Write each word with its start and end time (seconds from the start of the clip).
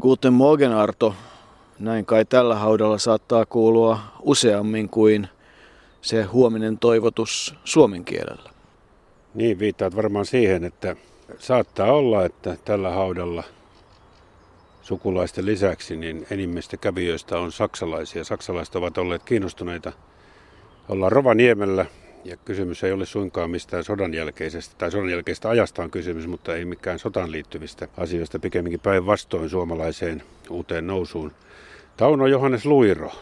Guten 0.00 0.32
Morgen 0.32 0.72
Arto. 0.72 1.14
Näin 1.78 2.06
kai 2.06 2.24
tällä 2.24 2.54
haudalla 2.54 2.98
saattaa 2.98 3.46
kuulua 3.46 3.98
useammin 4.20 4.88
kuin 4.88 5.28
se 6.02 6.22
huominen 6.22 6.78
toivotus 6.78 7.54
suomen 7.64 8.04
kielellä. 8.04 8.50
Niin, 9.34 9.58
viittaat 9.58 9.96
varmaan 9.96 10.26
siihen, 10.26 10.64
että 10.64 10.96
saattaa 11.38 11.92
olla, 11.92 12.24
että 12.24 12.56
tällä 12.64 12.90
haudalla 12.90 13.44
sukulaisten 14.82 15.46
lisäksi 15.46 15.96
niin 15.96 16.26
enimmistä 16.30 16.76
kävijöistä 16.76 17.38
on 17.38 17.52
saksalaisia. 17.52 18.24
Saksalaiset 18.24 18.76
ovat 18.76 18.98
olleet 18.98 19.22
kiinnostuneita 19.22 19.92
olla 20.88 21.08
Rovaniemellä 21.08 21.86
ja 22.24 22.36
kysymys 22.36 22.84
ei 22.84 22.92
ole 22.92 23.06
suinkaan 23.06 23.50
mistään 23.50 23.84
sodan 23.84 24.14
jälkeisestä, 24.14 24.74
tai 24.78 24.90
sodan 24.90 25.10
jälkeistä 25.10 25.48
ajasta 25.48 25.82
on 25.82 25.90
kysymys, 25.90 26.26
mutta 26.26 26.54
ei 26.54 26.64
mikään 26.64 26.98
sotaan 26.98 27.32
liittyvistä 27.32 27.88
asioista, 27.96 28.38
pikemminkin 28.38 28.80
päinvastoin 28.80 29.50
suomalaiseen 29.50 30.22
uuteen 30.50 30.86
nousuun. 30.86 31.32
Tauno 31.96 32.26
Johannes 32.26 32.66
Luiro, 32.66 33.12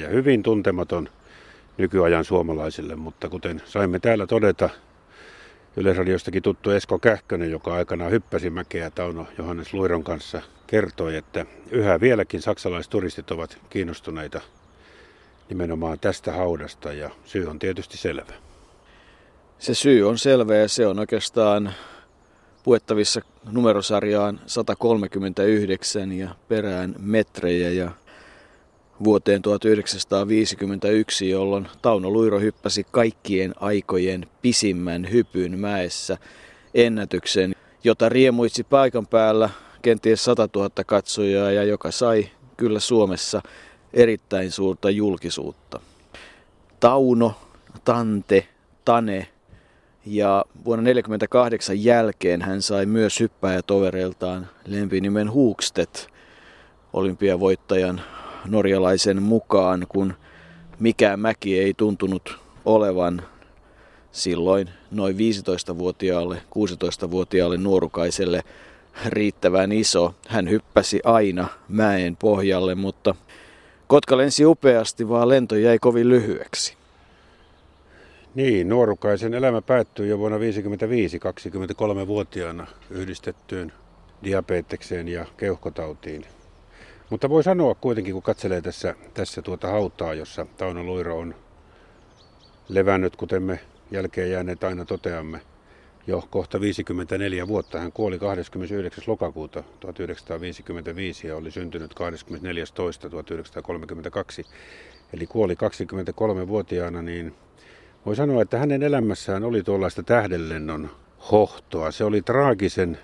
ja 0.00 0.08
hyvin 0.08 0.42
tuntematon 0.42 1.08
nykyajan 1.78 2.24
suomalaisille, 2.24 2.96
mutta 2.96 3.28
kuten 3.28 3.62
saimme 3.64 3.98
täällä 3.98 4.26
todeta, 4.26 4.70
Yleisradiostakin 5.76 6.42
tuttu 6.42 6.70
Esko 6.70 6.98
Kähkönen, 6.98 7.50
joka 7.50 7.74
aikanaan 7.74 8.10
hyppäsi 8.10 8.50
mäkeä 8.50 8.90
Tauno 8.90 9.26
Johannes 9.38 9.74
Luiron 9.74 10.04
kanssa, 10.04 10.42
kertoi, 10.66 11.16
että 11.16 11.46
yhä 11.70 12.00
vieläkin 12.00 12.42
saksalaisturistit 12.42 13.30
ovat 13.30 13.58
kiinnostuneita 13.70 14.40
nimenomaan 15.50 15.98
tästä 16.00 16.32
haudasta 16.32 16.92
ja 16.92 17.10
syy 17.24 17.46
on 17.46 17.58
tietysti 17.58 17.98
selvä. 17.98 18.32
Se 19.58 19.74
syy 19.74 20.08
on 20.08 20.18
selvä 20.18 20.56
ja 20.56 20.68
se 20.68 20.86
on 20.86 20.98
oikeastaan 20.98 21.72
puettavissa 22.62 23.20
numerosarjaan 23.52 24.40
139 24.46 26.12
ja 26.12 26.34
perään 26.48 26.94
metrejä 26.98 27.70
ja 27.70 27.90
vuoteen 29.04 29.42
1951, 29.42 31.30
jolloin 31.30 31.68
Tauno 31.82 32.10
Luiro 32.10 32.40
hyppäsi 32.40 32.86
kaikkien 32.90 33.54
aikojen 33.60 34.26
pisimmän 34.42 35.10
hypyn 35.10 35.58
mäessä 35.58 36.18
ennätyksen, 36.74 37.54
jota 37.84 38.08
riemuitsi 38.08 38.64
paikan 38.64 39.06
päällä 39.06 39.50
kenties 39.82 40.24
100 40.24 40.48
000 40.54 40.70
katsojaa 40.86 41.50
ja 41.50 41.64
joka 41.64 41.90
sai 41.90 42.28
kyllä 42.56 42.80
Suomessa 42.80 43.42
erittäin 43.92 44.50
suurta 44.50 44.90
julkisuutta. 44.90 45.80
Tauno, 46.80 47.34
Tante, 47.84 48.48
Tane 48.84 49.28
ja 50.06 50.44
vuonna 50.64 50.82
1948 50.82 51.84
jälkeen 51.84 52.42
hän 52.42 52.62
sai 52.62 52.86
myös 52.86 53.20
hyppäjätovereiltaan 53.20 54.48
lempinimen 54.66 55.30
Huukstet 55.30 56.08
olympiavoittajan 56.92 58.00
norjalaisen 58.46 59.22
mukaan, 59.22 59.86
kun 59.88 60.14
mikään 60.78 61.20
mäki 61.20 61.58
ei 61.58 61.74
tuntunut 61.74 62.38
olevan 62.64 63.22
silloin 64.12 64.70
noin 64.90 65.16
15-vuotiaalle, 65.16 66.36
16-vuotiaalle 66.36 67.56
nuorukaiselle 67.56 68.42
riittävän 69.06 69.72
iso. 69.72 70.14
Hän 70.28 70.50
hyppäsi 70.50 71.00
aina 71.04 71.48
mäen 71.68 72.16
pohjalle, 72.16 72.74
mutta 72.74 73.14
Kotka 73.90 74.16
lensi 74.16 74.46
upeasti, 74.46 75.08
vaan 75.08 75.28
lento 75.28 75.56
jäi 75.56 75.78
kovin 75.78 76.08
lyhyeksi. 76.08 76.76
Niin, 78.34 78.68
nuorukaisen 78.68 79.34
elämä 79.34 79.62
päättyi 79.62 80.08
jo 80.08 80.18
vuonna 80.18 80.38
1955 80.38 81.18
23-vuotiaana 82.04 82.66
yhdistettyyn 82.90 83.72
diabetekseen 84.24 85.08
ja 85.08 85.26
keuhkotautiin. 85.36 86.24
Mutta 87.10 87.30
voi 87.30 87.42
sanoa 87.42 87.74
kuitenkin, 87.74 88.12
kun 88.12 88.22
katselee 88.22 88.60
tässä, 88.60 88.94
tässä 89.14 89.42
tuota 89.42 89.68
hautaa, 89.68 90.14
jossa 90.14 90.46
Tauno 90.56 90.82
Luiro 90.82 91.18
on 91.18 91.34
levännyt, 92.68 93.16
kuten 93.16 93.42
me 93.42 93.60
jälkeen 93.90 94.30
jääneet 94.30 94.64
aina 94.64 94.84
toteamme, 94.84 95.40
jo 96.06 96.24
kohta 96.30 96.60
54 96.60 97.48
vuotta. 97.48 97.80
Hän 97.80 97.92
kuoli 97.92 98.18
29. 98.18 99.04
lokakuuta 99.06 99.62
1955 99.80 101.26
ja 101.26 101.36
oli 101.36 101.50
syntynyt 101.50 101.94
24.2.1932. 101.94 102.00
Eli 105.12 105.26
kuoli 105.26 105.54
23-vuotiaana, 105.54 107.02
niin 107.02 107.34
voi 108.06 108.16
sanoa, 108.16 108.42
että 108.42 108.58
hänen 108.58 108.82
elämässään 108.82 109.44
oli 109.44 109.62
tuollaista 109.62 110.02
tähdenlennon 110.02 110.90
hohtoa. 111.32 111.90
Se 111.90 112.04
oli 112.04 112.22
traagisen 112.22 112.98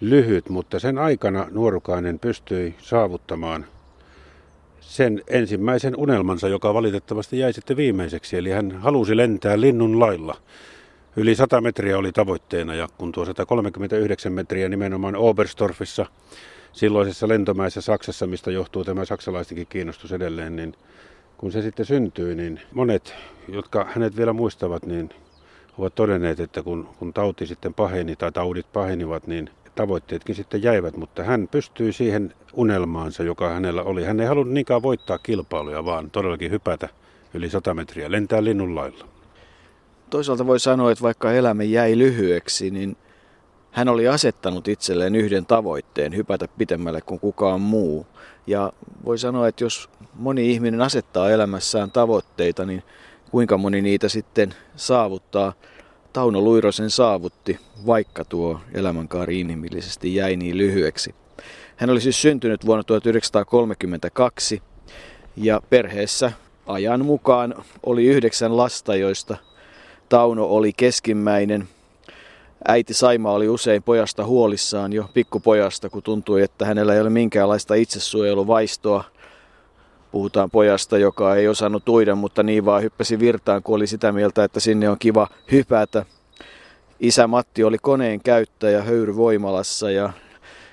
lyhyt, 0.00 0.48
mutta 0.48 0.78
sen 0.78 0.98
aikana 0.98 1.46
nuorukainen 1.50 2.18
pystyi 2.18 2.74
saavuttamaan 2.78 3.66
sen 4.80 5.22
ensimmäisen 5.28 5.96
unelmansa, 5.96 6.48
joka 6.48 6.74
valitettavasti 6.74 7.38
jäi 7.38 7.52
sitten 7.52 7.76
viimeiseksi. 7.76 8.36
Eli 8.36 8.50
hän 8.50 8.72
halusi 8.72 9.16
lentää 9.16 9.60
linnun 9.60 10.00
lailla. 10.00 10.36
Yli 11.16 11.34
100 11.34 11.60
metriä 11.60 11.98
oli 11.98 12.12
tavoitteena 12.12 12.74
ja 12.74 12.88
kun 12.98 13.12
tuo 13.12 13.24
139 13.24 14.32
metriä 14.32 14.68
nimenomaan 14.68 15.16
Oberstorfissa, 15.16 16.06
silloisessa 16.72 17.28
lentomäessä 17.28 17.80
Saksassa, 17.80 18.26
mistä 18.26 18.50
johtuu 18.50 18.84
tämä 18.84 19.04
saksalaistenkin 19.04 19.66
kiinnostus 19.66 20.12
edelleen, 20.12 20.56
niin 20.56 20.74
kun 21.38 21.52
se 21.52 21.62
sitten 21.62 21.86
syntyi, 21.86 22.34
niin 22.34 22.60
monet, 22.72 23.14
jotka 23.48 23.86
hänet 23.94 24.16
vielä 24.16 24.32
muistavat, 24.32 24.86
niin 24.86 25.10
ovat 25.78 25.94
todenneet, 25.94 26.40
että 26.40 26.62
kun, 26.62 26.88
kun 26.98 27.12
tauti 27.12 27.46
sitten 27.46 27.74
paheni 27.74 28.16
tai 28.16 28.32
taudit 28.32 28.72
pahenivat, 28.72 29.26
niin 29.26 29.50
tavoitteetkin 29.74 30.34
sitten 30.34 30.62
jäivät, 30.62 30.96
mutta 30.96 31.24
hän 31.24 31.48
pystyi 31.48 31.92
siihen 31.92 32.34
unelmaansa, 32.52 33.22
joka 33.22 33.48
hänellä 33.48 33.82
oli. 33.82 34.04
Hän 34.04 34.20
ei 34.20 34.26
halunnut 34.26 34.54
niinkään 34.54 34.82
voittaa 34.82 35.18
kilpailuja, 35.18 35.84
vaan 35.84 36.10
todellakin 36.10 36.50
hypätä 36.50 36.88
yli 37.34 37.50
100 37.50 37.74
metriä, 37.74 38.10
lentää 38.10 38.44
linnun 38.44 38.74
lailla. 38.74 39.19
Toisaalta 40.10 40.46
voi 40.46 40.60
sanoa, 40.60 40.92
että 40.92 41.02
vaikka 41.02 41.32
elämä 41.32 41.62
jäi 41.62 41.98
lyhyeksi, 41.98 42.70
niin 42.70 42.96
hän 43.70 43.88
oli 43.88 44.08
asettanut 44.08 44.68
itselleen 44.68 45.14
yhden 45.14 45.46
tavoitteen, 45.46 46.16
hypätä 46.16 46.48
pitemmälle 46.58 47.00
kuin 47.00 47.20
kukaan 47.20 47.60
muu. 47.60 48.06
Ja 48.46 48.72
voi 49.04 49.18
sanoa, 49.18 49.48
että 49.48 49.64
jos 49.64 49.88
moni 50.14 50.50
ihminen 50.50 50.80
asettaa 50.80 51.30
elämässään 51.30 51.90
tavoitteita, 51.90 52.66
niin 52.66 52.82
kuinka 53.30 53.58
moni 53.58 53.82
niitä 53.82 54.08
sitten 54.08 54.54
saavuttaa. 54.76 55.52
Tauno 56.12 56.40
Luirosen 56.40 56.90
saavutti, 56.90 57.58
vaikka 57.86 58.24
tuo 58.24 58.60
elämänkaari 58.74 59.40
inhimillisesti 59.40 60.14
jäi 60.14 60.36
niin 60.36 60.58
lyhyeksi. 60.58 61.14
Hän 61.76 61.90
oli 61.90 62.00
siis 62.00 62.22
syntynyt 62.22 62.66
vuonna 62.66 62.82
1932 62.82 64.62
ja 65.36 65.62
perheessä 65.70 66.32
ajan 66.66 67.04
mukaan 67.04 67.54
oli 67.82 68.06
yhdeksän 68.06 68.56
lasta, 68.56 68.96
joista 68.96 69.36
Tauno 70.10 70.44
oli 70.44 70.72
keskimmäinen. 70.72 71.68
Äiti 72.68 72.94
Saima 72.94 73.32
oli 73.32 73.48
usein 73.48 73.82
pojasta 73.82 74.24
huolissaan 74.24 74.92
jo 74.92 75.10
pikkupojasta, 75.14 75.90
kun 75.90 76.02
tuntui, 76.02 76.42
että 76.42 76.64
hänellä 76.64 76.94
ei 76.94 77.00
ole 77.00 77.10
minkäänlaista 77.10 77.74
itsesuojeluvaistoa. 77.74 79.04
Puhutaan 80.12 80.50
pojasta, 80.50 80.98
joka 80.98 81.36
ei 81.36 81.48
osannut 81.48 81.88
uida, 81.88 82.14
mutta 82.14 82.42
niin 82.42 82.64
vaan 82.64 82.82
hyppäsi 82.82 83.18
virtaan, 83.18 83.62
kun 83.62 83.76
oli 83.76 83.86
sitä 83.86 84.12
mieltä, 84.12 84.44
että 84.44 84.60
sinne 84.60 84.88
on 84.88 84.98
kiva 84.98 85.28
hypätä. 85.52 86.06
Isä 87.00 87.26
Matti 87.26 87.64
oli 87.64 87.78
koneen 87.78 88.20
käyttäjä 88.20 88.82
höyryvoimalassa 88.82 89.90
ja 89.90 90.12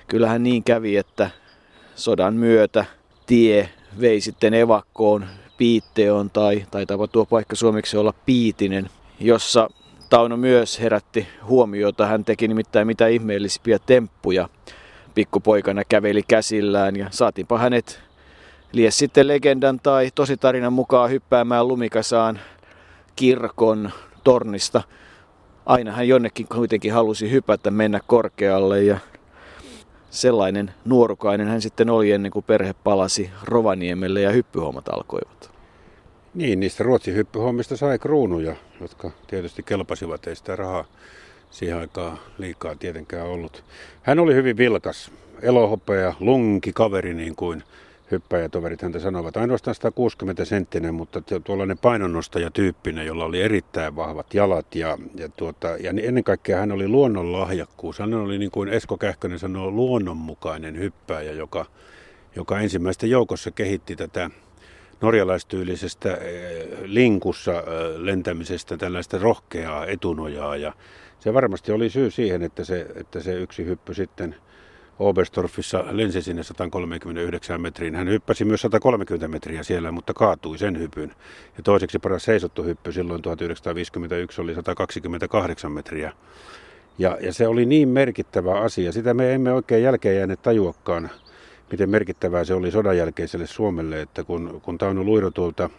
kyllähän 0.08 0.42
niin 0.42 0.64
kävi, 0.64 0.96
että 0.96 1.30
sodan 1.94 2.34
myötä 2.34 2.84
tie 3.26 3.68
vei 4.00 4.20
sitten 4.20 4.54
evakkoon 4.54 5.26
Piitteon 5.58 6.30
tai 6.30 6.66
taitaapa 6.70 7.06
tuo 7.06 7.26
paikka 7.26 7.56
suomeksi 7.56 7.96
olla 7.96 8.14
Piitinen 8.26 8.90
jossa 9.20 9.68
Tauno 10.10 10.36
myös 10.36 10.80
herätti 10.80 11.28
huomiota. 11.44 12.06
Hän 12.06 12.24
teki 12.24 12.48
nimittäin 12.48 12.86
mitä 12.86 13.06
ihmeellisimpiä 13.06 13.78
temppuja. 13.86 14.48
Pikkupoikana 15.14 15.84
käveli 15.84 16.22
käsillään 16.28 16.96
ja 16.96 17.06
saatiinpa 17.10 17.58
hänet 17.58 18.00
lies 18.72 18.98
sitten 18.98 19.28
legendan 19.28 19.80
tai 19.80 20.10
tositarinan 20.14 20.72
mukaan 20.72 21.10
hyppäämään 21.10 21.68
lumikasaan 21.68 22.40
kirkon 23.16 23.90
tornista. 24.24 24.82
Aina 25.66 25.92
hän 25.92 26.08
jonnekin 26.08 26.48
kuitenkin 26.48 26.92
halusi 26.92 27.30
hypätä, 27.30 27.70
mennä 27.70 28.00
korkealle 28.06 28.82
ja 28.82 28.98
sellainen 30.10 30.70
nuorukainen 30.84 31.48
hän 31.48 31.62
sitten 31.62 31.90
oli 31.90 32.12
ennen 32.12 32.32
kuin 32.32 32.44
perhe 32.44 32.74
palasi 32.84 33.30
Rovaniemelle 33.42 34.20
ja 34.20 34.30
hyppyhommat 34.30 34.88
alkoivat. 34.88 35.57
Niin, 36.34 36.60
niistä 36.60 36.84
Ruotsin 36.84 37.14
hyppyhommista 37.14 37.76
sai 37.76 37.98
kruunuja, 37.98 38.56
jotka 38.80 39.10
tietysti 39.26 39.62
kelpasivat, 39.62 40.26
ei 40.26 40.36
sitä 40.36 40.56
rahaa 40.56 40.84
siihen 41.50 41.76
aikaan 41.78 42.18
liikaa 42.38 42.74
tietenkään 42.74 43.26
ollut. 43.26 43.64
Hän 44.02 44.18
oli 44.18 44.34
hyvin 44.34 44.56
vilkas, 44.56 45.10
elohopea, 45.42 46.14
lunki 46.20 46.72
kaveri 46.72 47.14
niin 47.14 47.36
kuin 47.36 47.62
hyppäjätoverit 48.10 48.82
häntä 48.82 48.98
sanovat. 48.98 49.36
Ainoastaan 49.36 49.74
160 49.74 50.44
senttinen, 50.44 50.94
mutta 50.94 51.22
tuollainen 51.44 51.78
painonnostaja-tyyppinen, 51.78 53.06
jolla 53.06 53.24
oli 53.24 53.42
erittäin 53.42 53.96
vahvat 53.96 54.34
jalat 54.34 54.74
ja, 54.74 54.98
ja, 55.14 55.28
tuota, 55.28 55.68
ja 55.68 55.92
ennen 56.02 56.24
kaikkea 56.24 56.58
hän 56.58 56.72
oli 56.72 56.88
luonnonlahjakkuus. 56.88 57.98
Hän 57.98 58.14
oli 58.14 58.38
niin 58.38 58.50
kuin 58.50 58.68
Esko 58.68 58.96
Kähkönen 58.96 59.38
sanoo 59.38 59.70
luonnonmukainen 59.70 60.78
hyppääjä, 60.78 61.32
joka, 61.32 61.66
joka 62.36 62.60
ensimmäisten 62.60 63.10
joukossa 63.10 63.50
kehitti 63.50 63.96
tätä 63.96 64.30
norjalaistyylisestä 65.00 66.14
eh, 66.14 66.68
linkussa 66.82 67.52
eh, 67.52 67.64
lentämisestä 67.96 68.76
tällaista 68.76 69.18
rohkeaa 69.18 69.86
etunojaa 69.86 70.56
ja 70.56 70.72
se 71.20 71.34
varmasti 71.34 71.72
oli 71.72 71.90
syy 71.90 72.10
siihen, 72.10 72.42
että 72.42 72.64
se, 72.64 72.86
että 72.94 73.20
se 73.20 73.34
yksi 73.34 73.64
hyppy 73.64 73.94
sitten– 73.94 74.36
Oberstorfissa 74.98 75.84
lensi 75.90 76.22
sinne 76.22 76.42
139 76.42 77.60
metriin. 77.60 77.94
Hän 77.94 78.08
hyppäsi 78.08 78.44
myös 78.44 78.60
130 78.60 79.28
metriä 79.28 79.62
siellä, 79.62 79.92
mutta 79.92 80.14
kaatui 80.14 80.58
sen 80.58 80.78
hypyn. 80.78 81.12
Ja 81.56 81.62
toiseksi 81.62 81.98
paras 81.98 82.24
seisottu 82.24 82.62
hyppy 82.62 82.92
silloin 82.92 83.22
1951 83.22 84.40
oli 84.40 84.54
128 84.54 85.72
metriä. 85.72 86.12
Ja, 86.98 87.18
ja 87.20 87.32
se 87.32 87.48
oli 87.48 87.66
niin 87.66 87.88
merkittävä 87.88 88.60
asia. 88.60 88.92
Sitä 88.92 89.14
me 89.14 89.34
emme 89.34 89.52
oikein 89.52 89.82
jälkeen 89.82 90.16
jääneet 90.16 90.42
tajuakaan, 90.42 91.10
miten 91.70 91.90
merkittävää 91.90 92.44
se 92.44 92.54
oli 92.54 92.70
sodan 92.70 92.96
jälkeiselle 92.96 93.46
Suomelle, 93.46 94.00
että 94.00 94.24
kun, 94.24 94.60
kun 94.62 94.78
Tauno 94.78 95.04
Luiro 95.04 95.30
tuolta 95.30 95.70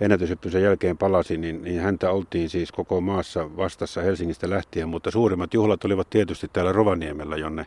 ennätyshyppysen 0.00 0.62
jälkeen 0.62 0.98
palasi, 0.98 1.36
niin, 1.36 1.62
niin 1.62 1.80
häntä 1.80 2.10
oltiin 2.10 2.48
siis 2.48 2.72
koko 2.72 3.00
maassa 3.00 3.56
vastassa 3.56 4.00
Helsingistä 4.02 4.50
lähtien, 4.50 4.88
mutta 4.88 5.10
suurimmat 5.10 5.54
juhlat 5.54 5.84
olivat 5.84 6.10
tietysti 6.10 6.48
täällä 6.52 6.72
Rovaniemellä, 6.72 7.36
jonne 7.36 7.66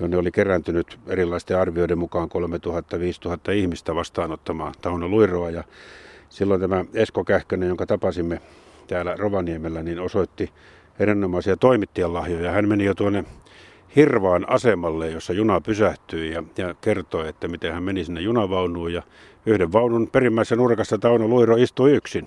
jonne 0.00 0.16
oli 0.16 0.30
kerääntynyt 0.30 0.98
erilaisten 1.06 1.58
arvioiden 1.58 1.98
mukaan 1.98 2.28
3000-5000 3.48 3.52
ihmistä 3.52 3.94
vastaanottamaan 3.94 4.74
Tauno 4.82 5.08
Luiroa. 5.08 5.50
Ja 5.50 5.64
silloin 6.28 6.60
tämä 6.60 6.84
Esko 6.94 7.24
Kähkönen, 7.24 7.68
jonka 7.68 7.86
tapasimme 7.86 8.40
täällä 8.86 9.16
Rovaniemellä, 9.16 9.82
niin 9.82 10.00
osoitti 10.00 10.50
erinomaisia 10.98 11.56
toimittajan 11.56 12.14
lahjoja. 12.14 12.52
Hän 12.52 12.68
meni 12.68 12.84
jo 12.84 12.94
tuonne 12.94 13.24
Hirvaan 13.96 14.50
asemalle, 14.50 15.10
jossa 15.10 15.32
juna 15.32 15.60
pysähtyi 15.60 16.30
ja, 16.30 16.42
ja 16.56 16.74
kertoi, 16.80 17.28
että 17.28 17.48
miten 17.48 17.72
hän 17.72 17.82
meni 17.82 18.04
sinne 18.04 18.20
junavaunuun 18.20 18.92
ja 18.92 19.02
yhden 19.46 19.72
vaunun 19.72 20.08
perimmäisessä 20.12 20.56
nurkassa 20.56 20.98
Tauno 20.98 21.28
Luiro 21.28 21.56
istui 21.56 21.92
yksin. 21.92 22.26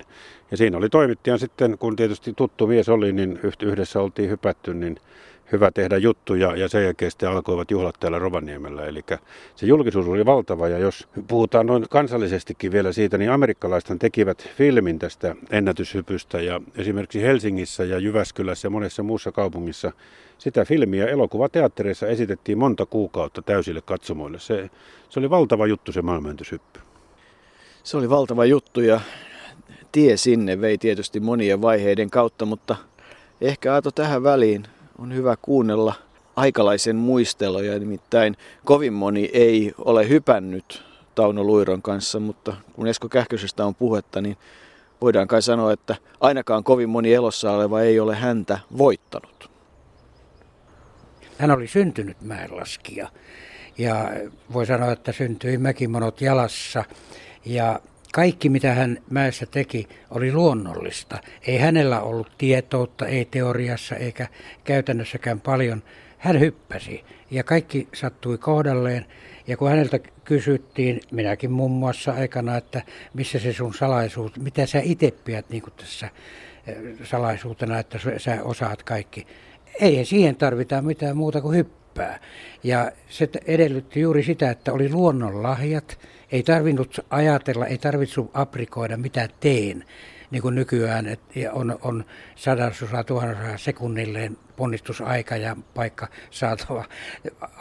Ja 0.51 0.57
siinä 0.57 0.77
oli 0.77 0.89
toimittajan 0.89 1.39
sitten, 1.39 1.77
kun 1.77 1.95
tietysti 1.95 2.33
tuttu 2.33 2.67
mies 2.67 2.89
oli, 2.89 3.13
niin 3.13 3.39
yhdessä 3.61 3.99
oltiin 3.99 4.29
hypätty, 4.29 4.73
niin 4.73 4.97
hyvä 5.51 5.71
tehdä 5.71 5.97
juttuja 5.97 6.55
ja 6.55 6.69
sen 6.69 6.83
jälkeen 6.83 7.11
sitten 7.11 7.29
alkoivat 7.29 7.71
juhlat 7.71 7.95
täällä 7.99 8.19
Rovaniemellä. 8.19 8.85
Eli 8.85 9.03
se 9.55 9.65
julkisuus 9.65 10.07
oli 10.07 10.25
valtava 10.25 10.67
ja 10.67 10.77
jos 10.77 11.07
puhutaan 11.27 11.65
noin 11.65 11.85
kansallisestikin 11.89 12.71
vielä 12.71 12.91
siitä, 12.91 13.17
niin 13.17 13.31
amerikkalaisethan 13.31 13.99
tekivät 13.99 14.49
filmin 14.57 14.99
tästä 14.99 15.35
ennätyshypystä 15.49 16.41
ja 16.41 16.61
esimerkiksi 16.77 17.21
Helsingissä 17.21 17.83
ja 17.83 17.99
Jyväskylässä 17.99 18.65
ja 18.65 18.69
monessa 18.69 19.03
muussa 19.03 19.31
kaupungissa 19.31 19.91
sitä 20.37 20.65
filmiä 20.65 21.07
elokuvateattereissa 21.07 22.07
esitettiin 22.07 22.57
monta 22.57 22.85
kuukautta 22.85 23.41
täysille 23.41 23.81
katsomoille. 23.81 24.39
Se, 24.39 24.69
se 25.09 25.19
oli 25.19 25.29
valtava 25.29 25.67
juttu 25.67 25.91
se 25.91 26.01
maailmanennätyshyppy. 26.01 26.79
Se 27.83 27.97
oli 27.97 28.09
valtava 28.09 28.45
juttu 28.45 28.81
ja 28.81 29.01
tie 29.91 30.17
sinne 30.17 30.61
vei 30.61 30.77
tietysti 30.77 31.19
monien 31.19 31.61
vaiheiden 31.61 32.09
kautta, 32.09 32.45
mutta 32.45 32.75
ehkä 33.41 33.73
Aato 33.73 33.91
tähän 33.91 34.23
väliin 34.23 34.67
on 34.99 35.13
hyvä 35.13 35.35
kuunnella 35.41 35.93
aikalaisen 36.35 36.95
muisteloja, 36.95 37.79
nimittäin 37.79 38.37
kovin 38.65 38.93
moni 38.93 39.29
ei 39.33 39.73
ole 39.77 40.09
hypännyt 40.09 40.83
Tauno 41.15 41.43
Luiron 41.43 41.81
kanssa, 41.81 42.19
mutta 42.19 42.53
kun 42.73 42.87
Esko 42.87 43.09
Kähkösestä 43.09 43.65
on 43.65 43.75
puhetta, 43.75 44.21
niin 44.21 44.37
voidaan 45.01 45.27
kai 45.27 45.41
sanoa, 45.41 45.73
että 45.73 45.95
ainakaan 46.21 46.63
kovin 46.63 46.89
moni 46.89 47.13
elossa 47.13 47.51
oleva 47.51 47.81
ei 47.81 47.99
ole 47.99 48.15
häntä 48.15 48.59
voittanut. 48.77 49.49
Hän 51.37 51.51
oli 51.51 51.67
syntynyt 51.67 52.21
mäenlaskija 52.21 53.09
ja 53.77 54.11
voi 54.53 54.65
sanoa, 54.65 54.91
että 54.91 55.11
syntyi 55.11 55.57
mäkimonot 55.57 56.21
jalassa 56.21 56.83
ja 57.45 57.79
kaikki, 58.15 58.49
mitä 58.49 58.73
hän 58.73 58.97
mäessä 59.09 59.45
teki, 59.45 59.87
oli 60.09 60.33
luonnollista. 60.33 61.17
Ei 61.47 61.57
hänellä 61.57 62.01
ollut 62.01 62.31
tietoutta, 62.37 63.05
ei 63.05 63.25
teoriassa 63.25 63.95
eikä 63.95 64.27
käytännössäkään 64.63 65.41
paljon. 65.41 65.83
Hän 66.17 66.39
hyppäsi 66.39 67.03
ja 67.31 67.43
kaikki 67.43 67.87
sattui 67.93 68.37
kohdalleen. 68.37 69.05
Ja 69.47 69.57
kun 69.57 69.69
häneltä 69.69 69.99
kysyttiin, 70.23 71.01
minäkin 71.11 71.51
muun 71.51 71.71
muassa 71.71 72.11
aikana, 72.11 72.57
että 72.57 72.81
missä 73.13 73.39
se 73.39 73.53
sun 73.53 73.73
salaisuus, 73.73 74.39
mitä 74.39 74.65
sä 74.65 74.79
itse 74.83 75.11
pidät 75.11 75.49
niin 75.49 75.63
tässä 75.77 76.09
eh, 76.67 76.75
salaisuutena, 77.03 77.79
että 77.79 77.99
sä 78.17 78.43
osaat 78.43 78.83
kaikki. 78.83 79.27
Ei 79.81 80.05
siihen 80.05 80.35
tarvita 80.35 80.81
mitään 80.81 81.17
muuta 81.17 81.41
kuin 81.41 81.57
hyppää. 81.57 81.84
Ja 82.63 82.91
se 83.09 83.29
edellytti 83.45 83.99
juuri 83.99 84.23
sitä, 84.23 84.51
että 84.51 84.73
oli 84.73 84.89
luonnonlahjat, 84.89 85.99
ei 86.31 86.43
tarvinnut 86.43 86.99
ajatella, 87.09 87.65
ei 87.65 87.77
tarvitse 87.77 88.21
aprikoida 88.33 88.97
mitä 88.97 89.29
teen, 89.39 89.85
niin 90.31 90.41
kuin 90.41 90.55
nykyään 90.55 91.07
että 91.07 91.51
on, 91.51 91.79
on 91.81 92.05
sadasosa, 92.35 93.03
tuhannosa 93.03 93.57
sekunnilleen 93.57 94.37
ponnistusaika 94.55 95.37
ja 95.37 95.55
paikka 95.73 96.07
saatava 96.31 96.85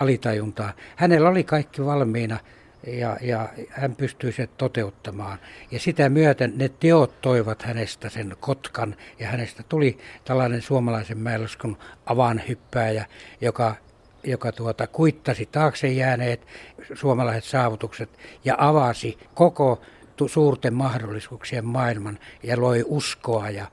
alitajuntaa. 0.01 0.73
Hänellä 0.97 1.29
oli 1.29 1.45
kaikki 1.45 1.85
valmiina 1.85 2.39
ja, 2.87 3.17
ja 3.21 3.49
hän 3.71 3.97
pystyi 3.97 4.33
se 4.33 4.47
toteuttamaan. 4.47 5.39
Ja 5.71 5.79
sitä 5.79 6.09
myöten 6.09 6.53
ne 6.57 6.69
teot 6.69 7.21
toivat 7.21 7.63
hänestä 7.63 8.09
sen 8.09 8.37
kotkan 8.41 8.97
ja 9.19 9.29
hänestä 9.29 9.63
tuli 9.69 9.99
tällainen 10.25 10.63
suomalaisen 10.63 11.19
mäeloskun 11.19 11.77
avanhyppääjä, 12.07 13.07
joka 13.41 13.75
joka 14.25 14.53
tuota, 14.53 14.87
kuittasi 14.87 15.47
taakse 15.47 15.89
jääneet 15.89 16.47
suomalaiset 16.95 17.45
saavutukset 17.45 18.11
ja 18.45 18.55
avasi 18.59 19.19
koko 19.35 19.81
suurten 20.27 20.75
mahdollisuuksien 20.75 21.65
maailman 21.65 22.19
ja 22.43 22.61
loi 22.61 22.85
uskoa 22.87 23.51
ja, 23.51 23.67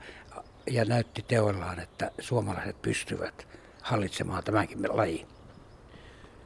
ja 0.70 0.84
näytti 0.84 1.24
teoillaan, 1.28 1.80
että 1.80 2.10
suomalaiset 2.20 2.82
pystyvät 2.82 3.46
hallitsemaan 3.82 4.44
tämänkin 4.44 4.78
lajin. 4.88 5.26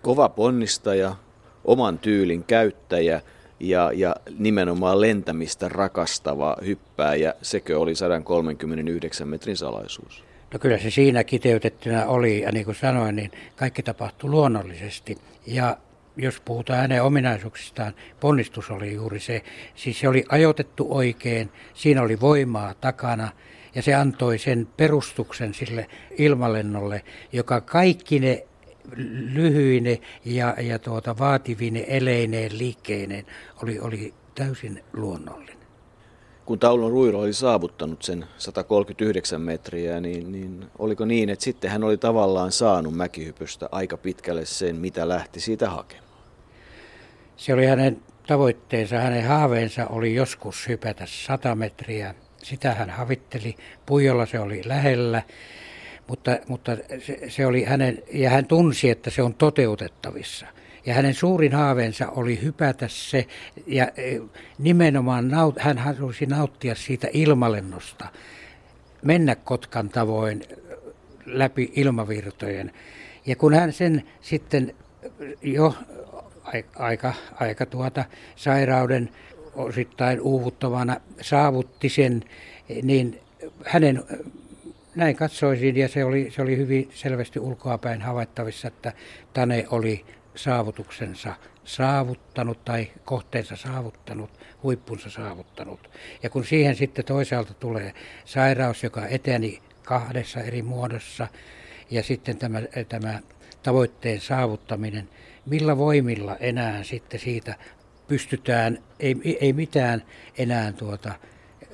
Kova 0.02 0.28
ponnistaja, 0.28 1.16
oman 1.64 1.98
tyylin 1.98 2.44
käyttäjä 2.44 3.20
ja, 3.60 3.92
ja 3.94 4.16
nimenomaan 4.38 5.00
lentämistä 5.00 5.68
rakastava 5.68 6.56
hyppääjä, 6.66 7.34
sekö 7.42 7.80
oli 7.80 7.94
139 7.94 9.28
metrin 9.28 9.56
salaisuus? 9.56 10.24
No 10.52 10.58
kyllä 10.58 10.78
se 10.78 10.90
siinä 10.90 11.24
kiteytettynä 11.24 12.06
oli, 12.06 12.40
ja 12.40 12.52
niin 12.52 12.64
kuin 12.64 12.74
sanoin, 12.74 13.16
niin 13.16 13.30
kaikki 13.56 13.82
tapahtui 13.82 14.30
luonnollisesti. 14.30 15.18
Ja 15.46 15.76
jos 16.16 16.40
puhutaan 16.40 16.78
hänen 16.78 17.02
ominaisuuksistaan, 17.02 17.94
ponnistus 18.20 18.70
oli 18.70 18.94
juuri 18.94 19.20
se. 19.20 19.42
Siis 19.74 20.00
se 20.00 20.08
oli 20.08 20.24
ajoitettu 20.28 20.86
oikein, 20.90 21.50
siinä 21.74 22.02
oli 22.02 22.20
voimaa 22.20 22.74
takana, 22.74 23.28
ja 23.74 23.82
se 23.82 23.94
antoi 23.94 24.38
sen 24.38 24.68
perustuksen 24.76 25.54
sille 25.54 25.86
ilmalennolle, 26.18 27.04
joka 27.32 27.60
kaikki 27.60 28.18
ne 28.18 28.46
lyhyine 29.32 30.00
ja, 30.24 30.54
ja 30.60 30.78
tuota, 30.78 31.18
vaativine 31.18 31.84
eleineen 31.88 32.58
liikkeineen 32.58 33.26
oli, 33.62 33.78
oli 33.78 34.14
täysin 34.34 34.84
luonnollinen 34.92 35.55
kun 36.46 36.58
Taulon 36.58 36.90
Ruiro 36.90 37.18
oli 37.18 37.32
saavuttanut 37.32 38.02
sen 38.02 38.24
139 38.38 39.40
metriä, 39.40 40.00
niin, 40.00 40.32
niin 40.32 40.66
oliko 40.78 41.04
niin, 41.04 41.28
että 41.30 41.44
sitten 41.44 41.70
hän 41.70 41.84
oli 41.84 41.96
tavallaan 41.96 42.52
saanut 42.52 42.94
mäkihypystä 42.94 43.68
aika 43.72 43.96
pitkälle 43.96 44.44
sen, 44.44 44.76
mitä 44.76 45.08
lähti 45.08 45.40
siitä 45.40 45.70
hakemaan? 45.70 46.06
Se 47.36 47.54
oli 47.54 47.66
hänen 47.66 48.02
tavoitteensa, 48.26 48.98
hänen 48.98 49.26
haaveensa 49.26 49.86
oli 49.86 50.14
joskus 50.14 50.68
hypätä 50.68 51.04
100 51.06 51.54
metriä. 51.54 52.14
Sitä 52.42 52.74
hän 52.74 52.90
havitteli, 52.90 53.56
Puijolla 53.86 54.26
se 54.26 54.40
oli 54.40 54.62
lähellä, 54.64 55.22
mutta, 56.08 56.38
mutta 56.48 56.76
se, 57.06 57.20
se 57.28 57.46
oli 57.46 57.64
hänen, 57.64 58.02
ja 58.12 58.30
hän 58.30 58.46
tunsi, 58.46 58.90
että 58.90 59.10
se 59.10 59.22
on 59.22 59.34
toteutettavissa. 59.34 60.46
Ja 60.86 60.94
hänen 60.94 61.14
suurin 61.14 61.52
haaveensa 61.52 62.08
oli 62.08 62.42
hypätä 62.42 62.88
se, 62.88 63.26
ja 63.66 63.88
e, 63.96 64.18
nimenomaan 64.58 65.28
naut, 65.28 65.58
hän 65.58 65.78
halusi 65.78 66.26
nauttia 66.26 66.74
siitä 66.74 67.08
ilmalennosta, 67.12 68.08
mennä 69.02 69.34
Kotkan 69.34 69.88
tavoin 69.88 70.42
läpi 71.26 71.72
ilmavirtojen. 71.76 72.72
Ja 73.26 73.36
kun 73.36 73.54
hän 73.54 73.72
sen 73.72 74.02
sitten 74.20 74.74
jo 75.42 75.74
aika, 76.74 77.14
aika 77.40 77.66
tuota 77.66 78.04
sairauden 78.36 79.10
osittain 79.54 80.20
uuvuttavana 80.20 81.00
saavutti 81.20 81.88
sen, 81.88 82.24
niin 82.82 83.20
hänen 83.64 84.02
näin 84.94 85.16
katsoisin 85.16 85.76
ja 85.76 85.88
se 85.88 86.04
oli, 86.04 86.30
se 86.30 86.42
oli 86.42 86.56
hyvin 86.56 86.88
selvästi 86.94 87.40
ulkoapäin 87.40 88.02
havaittavissa, 88.02 88.68
että 88.68 88.92
Tane 89.32 89.66
oli 89.70 90.04
saavutuksensa 90.36 91.34
saavuttanut 91.64 92.64
tai 92.64 92.88
kohteensa 93.04 93.56
saavuttanut, 93.56 94.30
huippunsa 94.62 95.10
saavuttanut. 95.10 95.90
Ja 96.22 96.30
kun 96.30 96.44
siihen 96.44 96.76
sitten 96.76 97.04
toisaalta 97.04 97.54
tulee 97.54 97.94
sairaus, 98.24 98.82
joka 98.82 99.06
eteni 99.06 99.62
kahdessa 99.82 100.40
eri 100.40 100.62
muodossa, 100.62 101.28
ja 101.90 102.02
sitten 102.02 102.38
tämä, 102.38 102.62
tämä 102.88 103.18
tavoitteen 103.62 104.20
saavuttaminen, 104.20 105.08
millä 105.46 105.78
voimilla 105.78 106.36
enää 106.36 106.82
sitten 106.82 107.20
siitä 107.20 107.54
pystytään, 108.08 108.78
ei, 109.00 109.16
ei 109.40 109.52
mitään 109.52 110.02
enää 110.38 110.72
tuota, 110.72 111.14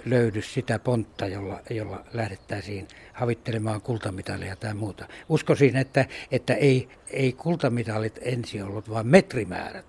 löydy 0.04 0.42
sitä 0.42 0.78
pontta, 0.78 1.26
jolla, 1.26 1.60
jolla 1.70 2.04
lähdettäisiin 2.12 2.88
havittelemaan 3.12 3.80
kultamitalia 3.80 4.56
tai 4.56 4.74
muuta. 4.74 5.08
Uskoisin, 5.28 5.76
että, 5.76 6.06
että 6.30 6.54
ei, 6.54 6.88
ei 7.10 7.32
kultamitalit 7.32 8.18
ensi 8.22 8.62
ollut, 8.62 8.90
vaan 8.90 9.06
metrimäärät, 9.06 9.86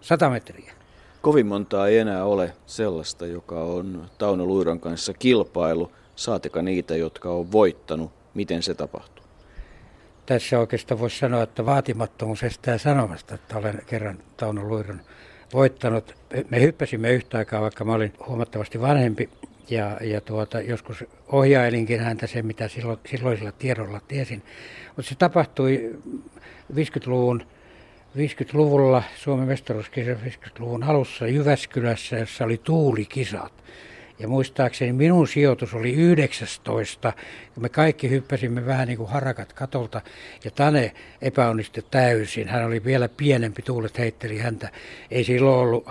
sata 0.00 0.30
metriä. 0.30 0.72
Kovin 1.22 1.46
montaa 1.46 1.88
ei 1.88 1.98
enää 1.98 2.24
ole 2.24 2.52
sellaista, 2.66 3.26
joka 3.26 3.62
on 3.62 4.10
Tauno 4.18 4.46
Luiron 4.46 4.80
kanssa 4.80 5.12
kilpailu, 5.12 5.92
saatika 6.16 6.62
niitä, 6.62 6.96
jotka 6.96 7.30
on 7.30 7.52
voittanut. 7.52 8.12
Miten 8.34 8.62
se 8.62 8.74
tapahtuu? 8.74 9.24
Tässä 10.26 10.58
oikeastaan 10.58 11.00
voisi 11.00 11.18
sanoa, 11.18 11.42
että 11.42 11.66
vaatimattomuus 11.66 12.42
estää 12.42 12.78
sanomasta, 12.78 13.34
että 13.34 13.58
olen 13.58 13.82
kerran 13.86 14.18
Tauno 14.36 14.68
Luiron 14.68 15.00
voittanut. 15.52 16.14
Me 16.50 16.60
hyppäsimme 16.60 17.12
yhtä 17.12 17.38
aikaa, 17.38 17.60
vaikka 17.60 17.84
mä 17.84 17.92
olin 17.92 18.12
huomattavasti 18.26 18.80
vanhempi 18.80 19.28
ja, 19.70 19.98
ja 20.00 20.20
tuota, 20.20 20.60
joskus 20.60 21.04
ohjailinkin 21.28 22.00
häntä 22.00 22.26
se, 22.26 22.42
mitä 22.42 22.68
silloin, 22.68 22.98
silloisilla 23.06 23.52
tiedolla 23.52 24.00
tiesin. 24.08 24.42
Mutta 24.96 25.08
se 25.08 25.14
tapahtui 25.14 25.96
50-luvun 26.74 27.42
50-luvulla 28.16 29.02
Suomen 29.16 29.48
mestaruuskisa 29.48 30.10
50-luvun 30.10 30.82
alussa 30.82 31.26
Jyväskylässä, 31.26 32.16
jossa 32.16 32.44
oli 32.44 32.60
tuulikisat. 32.64 33.52
Ja 34.20 34.28
muistaakseni 34.28 34.92
minun 34.92 35.28
sijoitus 35.28 35.74
oli 35.74 35.92
19. 35.92 37.12
Me 37.60 37.68
kaikki 37.68 38.10
hyppäsimme 38.10 38.66
vähän 38.66 38.88
niin 38.88 38.98
kuin 38.98 39.10
harakat 39.10 39.52
katolta. 39.52 40.00
Ja 40.44 40.50
Tane 40.50 40.92
epäonnistui 41.22 41.84
täysin. 41.90 42.48
Hän 42.48 42.66
oli 42.66 42.84
vielä 42.84 43.08
pienempi, 43.08 43.62
tuulet 43.62 43.98
heitteli 43.98 44.38
häntä. 44.38 44.70
Ei 45.10 45.24
silloin 45.24 45.58
ollut 45.58 45.88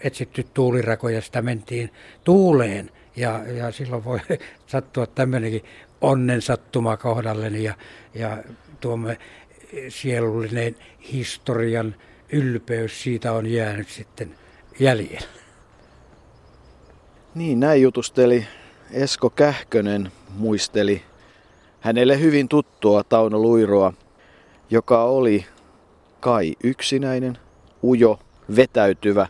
etsitty 0.00 0.46
tuulirakoja, 0.54 1.20
sitä 1.20 1.42
mentiin 1.42 1.90
tuuleen. 2.24 2.90
Ja, 3.16 3.40
ja 3.46 3.72
silloin 3.72 4.04
voi 4.04 4.20
sattua 4.66 5.06
tämmöinenkin 5.06 5.64
onnen 6.00 6.42
sattuma 6.42 6.96
kohdalleni 6.96 7.62
ja, 7.62 7.74
ja 8.14 8.42
tuomme 8.80 9.18
sielullinen 9.88 10.76
historian 11.12 11.94
ylpeys 12.32 13.02
siitä 13.02 13.32
on 13.32 13.46
jäänyt 13.46 13.88
sitten 13.88 14.34
jäljellä. 14.78 15.41
Niin, 17.34 17.60
näin 17.60 17.82
jutusteli 17.82 18.46
Esko 18.90 19.30
Kähkönen, 19.30 20.12
muisteli 20.36 21.02
hänelle 21.80 22.20
hyvin 22.20 22.48
tuttua 22.48 23.04
Tauno 23.04 23.38
Luiroa, 23.38 23.92
joka 24.70 25.04
oli 25.04 25.46
kai 26.20 26.54
yksinäinen, 26.64 27.38
ujo, 27.84 28.18
vetäytyvä, 28.56 29.26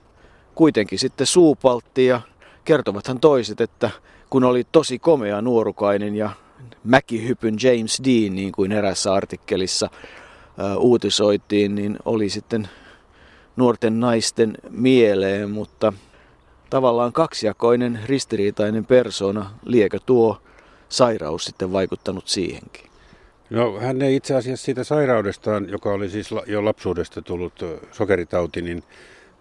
kuitenkin 0.54 0.98
sitten 0.98 1.26
suupaltti 1.26 2.06
ja 2.06 2.20
kertovathan 2.64 3.20
toiset, 3.20 3.60
että 3.60 3.90
kun 4.30 4.44
oli 4.44 4.64
tosi 4.72 4.98
komea 4.98 5.42
nuorukainen 5.42 6.16
ja 6.16 6.30
mäkihypyn 6.84 7.56
James 7.62 8.02
Dean, 8.04 8.34
niin 8.34 8.52
kuin 8.52 8.72
erässä 8.72 9.12
artikkelissa 9.12 9.90
uutisoitiin, 10.78 11.74
niin 11.74 11.98
oli 12.04 12.28
sitten 12.28 12.68
nuorten 13.56 14.00
naisten 14.00 14.54
mieleen, 14.70 15.50
mutta 15.50 15.92
tavallaan 16.72 17.12
kaksijakoinen, 17.12 18.00
ristiriitainen 18.06 18.84
persona, 18.84 19.50
liekö 19.64 19.98
tuo 20.06 20.42
sairaus 20.88 21.44
sitten 21.44 21.72
vaikuttanut 21.72 22.28
siihenkin? 22.28 22.90
No 23.50 23.80
hän 23.80 24.02
ei 24.02 24.16
itse 24.16 24.34
asiassa 24.34 24.64
siitä 24.64 24.84
sairaudestaan, 24.84 25.68
joka 25.68 25.92
oli 25.92 26.08
siis 26.08 26.30
jo 26.46 26.64
lapsuudesta 26.64 27.22
tullut 27.22 27.52
sokeritauti, 27.90 28.62
niin 28.62 28.82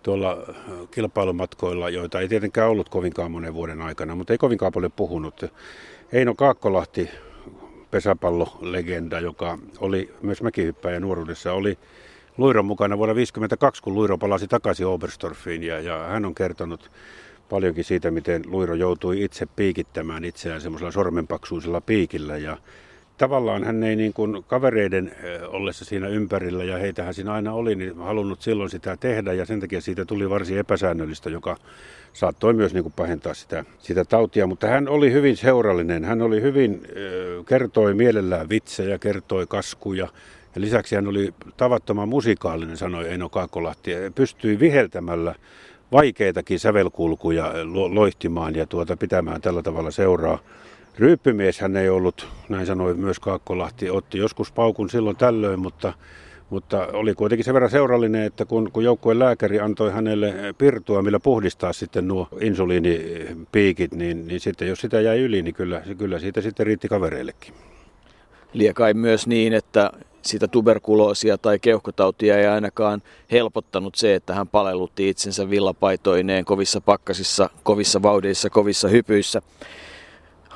tuolla 0.04 0.38
kilpailumatkoilla, 0.92 1.90
joita 1.90 2.20
ei 2.20 2.28
tietenkään 2.28 2.70
ollut 2.70 2.90
kovinkaan 2.90 3.32
monen 3.32 3.54
vuoden 3.54 3.82
aikana, 3.82 4.16
mutta 4.16 4.34
ei 4.34 4.38
kovinkaan 4.38 4.72
paljon 4.72 4.92
puhunut. 4.92 5.46
Eino 6.12 6.36
Kaakkolahti, 6.36 7.10
pesäpallolegenda, 7.92 9.20
joka 9.20 9.58
oli 9.80 10.14
myös 10.22 10.42
mäkihyppäjä 10.42 11.00
nuoruudessa, 11.00 11.54
oli 11.54 11.78
Luiron 12.38 12.66
mukana 12.66 12.98
vuonna 12.98 13.14
1952, 13.14 13.84
kun 13.84 13.94
Luiro 13.94 14.18
palasi 14.18 14.48
takaisin 14.48 14.88
Oberstorfiin 14.88 15.64
ja, 15.64 15.80
ja 15.80 15.98
hän 15.98 16.26
on 16.26 16.36
kertonut 16.36 16.92
paljonkin 17.50 17.84
siitä, 17.84 18.12
miten 18.12 18.42
Luiro 18.46 18.74
joutui 18.76 19.24
itse 19.24 19.46
piikittämään 19.46 20.24
itseään 20.24 20.62
semmoisella 20.62 20.92
sormenpaksuisella 20.92 21.82
piikillä 21.82 22.38
ja 22.38 22.58
tavallaan 23.18 23.64
hän 23.64 23.84
ei 23.84 23.96
niin 23.96 24.14
kuin 24.14 24.44
kavereiden 24.48 25.12
ollessa 25.48 25.86
siinä 25.86 26.08
ympärillä 26.08 26.64
ja 26.64 26.78
heitähän 26.78 27.14
siinä 27.14 27.34
aina 27.34 27.54
oli, 27.54 27.76
niin 27.76 27.98
halunnut 27.98 28.42
silloin 28.42 28.70
sitä 28.70 28.98
tehdä 28.98 29.34
ja 29.34 29.46
sen 29.46 29.60
takia 29.60 29.82
siitä 29.82 30.06
tuli 30.06 30.30
varsin 30.30 30.58
epäsäännöllistä, 30.58 31.30
joka 31.30 31.58
saattoi 32.14 32.54
myös 32.54 32.74
niin 32.74 32.84
kuin 32.84 32.94
pahentaa 32.94 33.34
sitä, 33.34 33.66
sitä 33.80 34.06
tautia. 34.06 34.48
Mutta 34.48 34.68
hän 34.68 34.88
oli 34.88 35.12
hyvin 35.12 35.38
seurallinen, 35.38 36.06
hän 36.06 36.22
oli 36.22 36.42
hyvin, 36.42 36.82
kertoi 37.48 37.94
mielellään 37.94 38.50
vitsejä, 38.50 39.00
kertoi 39.00 39.48
kaskuja 39.48 40.08
ja 40.56 40.62
lisäksi 40.62 40.96
hän 40.96 41.08
oli 41.08 41.34
tavattoman 41.58 42.10
musikaalinen, 42.10 42.78
sanoi 42.78 43.08
Eino 43.08 43.30
Kaakkolahti, 43.30 43.92
ja 43.92 44.12
pystyi 44.16 44.60
viheltämällä 44.60 45.36
vaikeitakin 45.92 46.60
sävelkulkuja 46.60 47.54
loihtimaan 47.90 48.56
ja 48.56 48.66
tuota, 48.66 48.98
pitämään 48.98 49.42
tällä 49.42 49.62
tavalla 49.62 49.92
seuraa. 49.92 50.40
Ryyppymies 51.00 51.60
hän 51.60 51.78
ei 51.78 51.90
ollut, 51.90 52.28
näin 52.50 52.66
sanoi 52.66 52.94
myös 52.94 53.20
Kaakkolahti, 53.20 53.90
otti 53.90 54.18
joskus 54.18 54.52
paukun 54.52 54.90
silloin 54.90 55.18
tällöin, 55.18 55.60
mutta, 55.60 55.94
mutta 56.50 56.88
oli 56.94 57.14
kuitenkin 57.14 57.46
sen 57.46 57.54
verran 57.54 57.72
seurallinen, 57.72 58.24
että 58.24 58.46
kun, 58.46 58.72
kun 58.74 58.84
joukkueen 58.84 59.20
lääkäri 59.20 59.60
antoi 59.60 59.92
hänelle 59.92 60.34
pirtua, 60.58 61.02
millä 61.02 61.20
puhdistaa 61.20 61.74
sitten 61.74 62.08
nuo 62.08 62.28
insuliinipiikit, 62.42 63.94
niin, 63.94 64.28
niin 64.28 64.40
sitten 64.40 64.68
jos 64.68 64.82
sitä 64.82 65.02
jäi 65.02 65.20
yli, 65.20 65.42
niin 65.42 65.56
kyllä, 65.56 65.82
kyllä 65.98 66.20
siitä 66.20 66.42
sitten 66.42 66.66
riitti 66.66 66.88
kavereillekin. 66.88 67.54
Liekai 68.54 68.94
myös 68.94 69.28
niin, 69.28 69.54
että 69.54 69.92
sitä 70.26 70.48
tuberkuloosia 70.48 71.38
tai 71.38 71.60
keuhkotautia 71.60 72.38
ei 72.38 72.46
ainakaan 72.46 73.02
helpottanut 73.32 73.96
se, 73.96 74.16
että 74.16 74.34
hän 74.34 74.48
palellutti 74.48 75.10
itsensä 75.10 75.50
villapaitoineen 75.50 76.46
kovissa 76.46 76.82
pakkasissa, 76.82 77.50
kovissa 77.64 78.02
vaudeissa, 78.02 78.50
kovissa 78.50 78.88
hypyissä. 78.88 79.42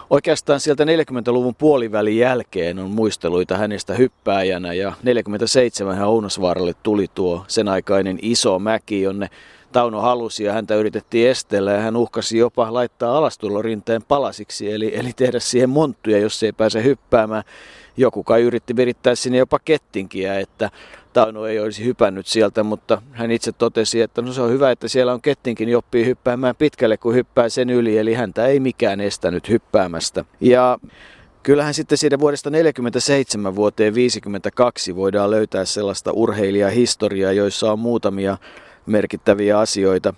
Oikeastaan 0.10 0.60
sieltä 0.60 0.84
40-luvun 0.84 1.55
puolivälin 1.55 2.17
jälkeen 2.17 2.79
on 2.79 2.91
muisteluita 2.91 3.57
hänestä 3.57 3.93
hyppääjänä 3.93 4.74
ja 4.74 4.93
47 5.03 5.95
hän 5.95 6.07
Ounasvaaralle 6.07 6.74
tuli 6.84 7.07
tuo 7.15 7.45
sen 7.48 7.67
aikainen 7.67 8.19
iso 8.22 8.60
mäki, 8.60 9.01
jonne 9.01 9.29
Tauno 9.75 10.01
halusi 10.01 10.44
ja 10.44 10.53
häntä 10.53 10.75
yritettiin 10.75 11.29
estellä 11.29 11.72
ja 11.72 11.79
hän 11.79 11.96
uhkasi 11.96 12.38
jopa 12.38 12.74
laittaa 12.74 13.17
alastulorinteen 13.17 14.03
palasiksi 14.03 14.72
eli, 14.72 14.91
eli 14.96 15.13
tehdä 15.15 15.39
siihen 15.39 15.70
monttuja, 15.70 16.17
jos 16.17 16.44
ei 16.44 16.51
pääse 16.51 16.84
hyppäämään. 16.84 17.44
Joku 17.98 18.24
kai 18.24 18.41
yritti 18.41 18.75
virittää 18.75 19.15
sinne 19.15 19.38
jopa 19.38 19.60
kettinkiä, 19.65 20.39
että 20.39 20.70
Tauno 21.13 21.46
ei 21.46 21.60
olisi 21.60 21.86
hypännyt 21.86 22.27
sieltä, 22.27 22.63
mutta 22.63 23.01
hän 23.12 23.32
itse 23.32 23.51
totesi, 23.51 24.01
että 24.01 24.22
no 24.22 24.34
se 24.34 24.41
on 24.41 24.51
hyvä, 24.51 24.72
että 24.72 24.88
siellä 24.88 25.13
on 25.13 25.22
kettinkin, 25.22 25.65
niin 25.65 25.77
oppii 25.77 26.05
hyppäämään 26.05 26.55
pitkälle, 26.55 26.98
kun 26.98 27.15
hyppää 27.15 27.50
sen 27.50 27.70
yli, 27.70 27.98
eli 27.98 28.13
häntä 28.13 28.46
ei 28.46 28.60
mikään 28.60 29.01
estänyt 29.01 29.50
hyppäämästä. 29.50 30.25
Ja 30.41 30.77
Kyllähän 31.44 31.74
sitten 31.74 31.98
siitä 31.98 32.20
vuodesta 32.20 32.50
47 32.50 33.55
vuoteen 33.55 33.96
52 33.96 34.96
voidaan 34.96 35.32
löytää 35.32 35.65
sellaista 35.65 36.12
urheilijahistoriaa, 36.12 37.32
joissa 37.32 37.72
on 37.72 37.79
muutamia 37.79 38.38
merkittäviä 38.86 39.60
asioita. 39.60 40.13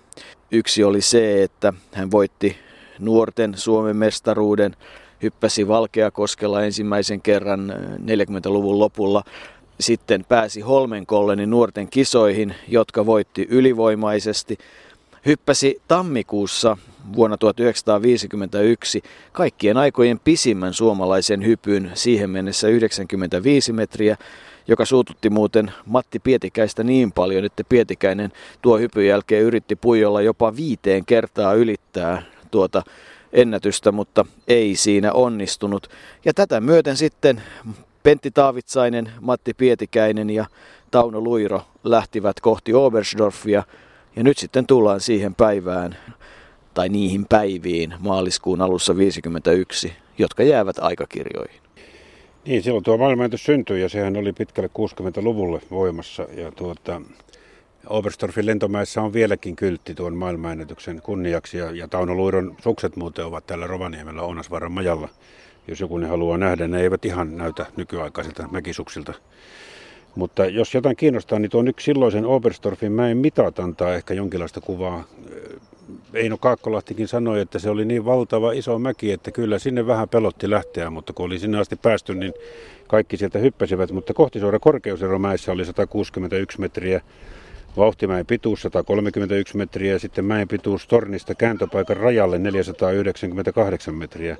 Yksi 0.51 0.83
oli 0.83 1.01
se, 1.01 1.43
että 1.43 1.73
hän 1.93 2.11
voitti 2.11 2.57
nuorten 2.99 3.53
Suomen 3.57 3.97
mestaruuden, 3.97 4.75
hyppäsi 5.23 5.67
Valkeakoskella 5.67 6.63
ensimmäisen 6.63 7.21
kerran 7.21 7.73
40-luvun 8.03 8.75
äh, 8.75 8.79
lopulla. 8.79 9.23
Sitten 9.79 10.25
pääsi 10.29 10.61
Holmenkollenin 10.61 11.49
nuorten 11.49 11.87
kisoihin, 11.87 12.55
jotka 12.67 13.05
voitti 13.05 13.47
ylivoimaisesti. 13.49 14.57
Hyppäsi 15.25 15.81
tammikuussa 15.87 16.77
vuonna 17.15 17.37
1951 17.37 19.03
kaikkien 19.31 19.77
aikojen 19.77 20.19
pisimmän 20.19 20.73
suomalaisen 20.73 21.45
hypyn 21.45 21.91
siihen 21.93 22.29
mennessä 22.29 22.67
95 22.67 23.73
metriä 23.73 24.17
joka 24.67 24.85
suututti 24.85 25.29
muuten 25.29 25.71
Matti 25.85 26.19
Pietikäistä 26.19 26.83
niin 26.83 27.11
paljon, 27.11 27.45
että 27.45 27.63
Pietikäinen 27.69 28.31
tuo 28.61 28.77
hypyn 28.77 29.07
jälkeen 29.07 29.43
yritti 29.43 29.75
puijolla 29.75 30.21
jopa 30.21 30.55
viiteen 30.55 31.05
kertaa 31.05 31.53
ylittää 31.53 32.21
tuota 32.51 32.83
ennätystä, 33.33 33.91
mutta 33.91 34.25
ei 34.47 34.75
siinä 34.75 35.13
onnistunut. 35.13 35.87
Ja 36.25 36.33
tätä 36.33 36.61
myöten 36.61 36.97
sitten 36.97 37.41
Pentti 38.03 38.31
Taavitsainen, 38.31 39.11
Matti 39.21 39.53
Pietikäinen 39.53 40.29
ja 40.29 40.45
Tauno 40.91 41.21
Luiro 41.21 41.61
lähtivät 41.83 42.39
kohti 42.39 42.73
Obersdorfia. 42.73 43.63
Ja 44.15 44.23
nyt 44.23 44.37
sitten 44.37 44.67
tullaan 44.67 45.01
siihen 45.01 45.35
päivään, 45.35 45.97
tai 46.73 46.89
niihin 46.89 47.25
päiviin 47.25 47.93
maaliskuun 47.99 48.61
alussa 48.61 48.97
51, 48.97 49.93
jotka 50.17 50.43
jäävät 50.43 50.79
aikakirjoihin. 50.79 51.66
Niin, 52.47 52.63
silloin 52.63 52.83
tuo 52.83 52.97
maailmanennätys 52.97 53.43
syntyi 53.43 53.81
ja 53.81 53.89
sehän 53.89 54.17
oli 54.17 54.33
pitkälle 54.33 54.69
60-luvulle 54.79 55.61
voimassa. 55.71 56.27
Ja 56.37 56.51
tuota, 56.51 57.01
Oberstdorfin 57.87 58.45
lentomäessä 58.45 59.01
on 59.01 59.13
vieläkin 59.13 59.55
kyltti 59.55 59.95
tuon 59.95 60.15
maailmanennätyksen 60.15 61.01
kunniaksi 61.01 61.57
ja, 61.57 61.71
ja 61.71 61.87
Tauno 61.87 62.15
Luiron 62.15 62.55
sukset 62.63 62.95
muuten 62.95 63.25
ovat 63.25 63.47
täällä 63.47 63.67
Rovaniemellä 63.67 64.21
Ounasvaran 64.21 64.71
majalla. 64.71 65.09
Jos 65.67 65.79
joku 65.79 65.97
ne 65.97 66.07
haluaa 66.07 66.37
nähdä, 66.37 66.67
ne 66.67 66.81
eivät 66.81 67.05
ihan 67.05 67.37
näytä 67.37 67.65
nykyaikaisilta 67.77 68.47
mäkisuksilta. 68.51 69.13
Mutta 70.15 70.45
jos 70.45 70.73
jotain 70.73 70.95
kiinnostaa, 70.95 71.39
niin 71.39 71.51
tuon 71.51 71.67
yksi 71.67 71.85
silloisen 71.85 72.25
Oberstdorfin 72.25 72.91
mäen 72.91 73.17
mitat 73.17 73.59
antaa 73.59 73.93
ehkä 73.93 74.13
jonkinlaista 74.13 74.61
kuvaa. 74.61 75.03
Eino 76.17 76.37
Kaakkolahtikin 76.37 77.07
sanoi, 77.07 77.41
että 77.41 77.59
se 77.59 77.69
oli 77.69 77.85
niin 77.85 78.05
valtava 78.05 78.51
iso 78.51 78.79
mäki, 78.79 79.11
että 79.11 79.31
kyllä 79.31 79.59
sinne 79.59 79.87
vähän 79.87 80.09
pelotti 80.09 80.49
lähteä, 80.49 80.89
mutta 80.89 81.13
kun 81.13 81.25
oli 81.25 81.39
sinne 81.39 81.57
asti 81.57 81.75
päästy, 81.75 82.15
niin 82.15 82.33
kaikki 82.87 83.17
sieltä 83.17 83.39
hyppäsivät. 83.39 83.91
Mutta 83.91 84.13
kohtisuora 84.13 84.59
korkeusero 84.59 85.19
mäessä 85.19 85.51
oli 85.51 85.65
161 85.65 86.61
metriä, 86.61 87.01
Vauhtimäen 87.77 88.25
pituus 88.25 88.61
131 88.61 89.57
metriä 89.57 89.93
ja 89.93 89.99
sitten 89.99 90.25
mäen 90.25 90.47
pituus 90.47 90.87
tornista 90.87 91.35
kääntöpaikan 91.35 91.97
rajalle 91.97 92.37
498 92.39 93.95
metriä. 93.95 94.37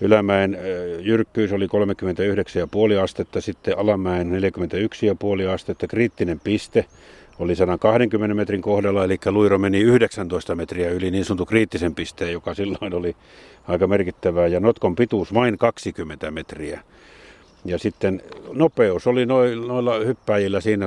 Ylämäen 0.00 0.58
jyrkkyys 1.00 1.52
oli 1.52 1.66
39,5 2.96 3.02
astetta, 3.02 3.40
sitten 3.40 3.78
alamäen 3.78 4.30
41,5 5.44 5.48
astetta. 5.48 5.86
Kriittinen 5.86 6.40
piste 6.40 6.84
oli 7.38 7.56
120 7.56 8.34
metrin 8.34 8.62
kohdalla, 8.62 9.04
eli 9.04 9.18
luiro 9.26 9.58
meni 9.58 9.80
19 9.80 10.54
metriä 10.54 10.90
yli 10.90 11.10
niin 11.10 11.24
sanotun 11.24 11.46
kriittisen 11.46 11.94
pisteen, 11.94 12.32
joka 12.32 12.54
silloin 12.54 12.94
oli 12.94 13.16
aika 13.68 13.86
merkittävää. 13.86 14.46
Ja 14.46 14.60
notkon 14.60 14.96
pituus 14.96 15.34
vain 15.34 15.58
20 15.58 16.30
metriä. 16.30 16.80
Ja 17.64 17.78
sitten 17.78 18.22
nopeus 18.52 19.06
oli 19.06 19.26
noilla 19.26 19.98
hyppäjillä 19.98 20.60
siinä 20.60 20.86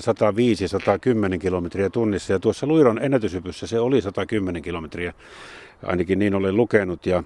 105-110 1.36 1.38
kilometriä 1.38 1.90
tunnissa. 1.90 2.34
Ja 2.34 2.40
tuossa 2.40 2.68
Luiron 2.68 3.00
ennätyshypyssä 3.04 3.68
se 3.68 3.80
oli 3.80 4.02
110 4.02 4.62
kilometriä, 4.62 5.14
ainakin 5.84 6.20
niin 6.20 6.36
olen 6.36 6.56
lukenut. 6.56 7.06
Ja 7.06 7.24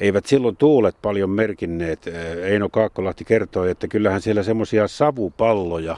eivät 0.00 0.26
silloin 0.26 0.56
tuulet 0.56 0.96
paljon 1.02 1.30
merkinneet. 1.30 2.06
Eino 2.42 2.68
Kaakkolahti 2.68 3.24
kertoi, 3.24 3.70
että 3.70 3.88
kyllähän 3.88 4.22
siellä 4.22 4.42
semmoisia 4.42 4.88
savupalloja 4.88 5.96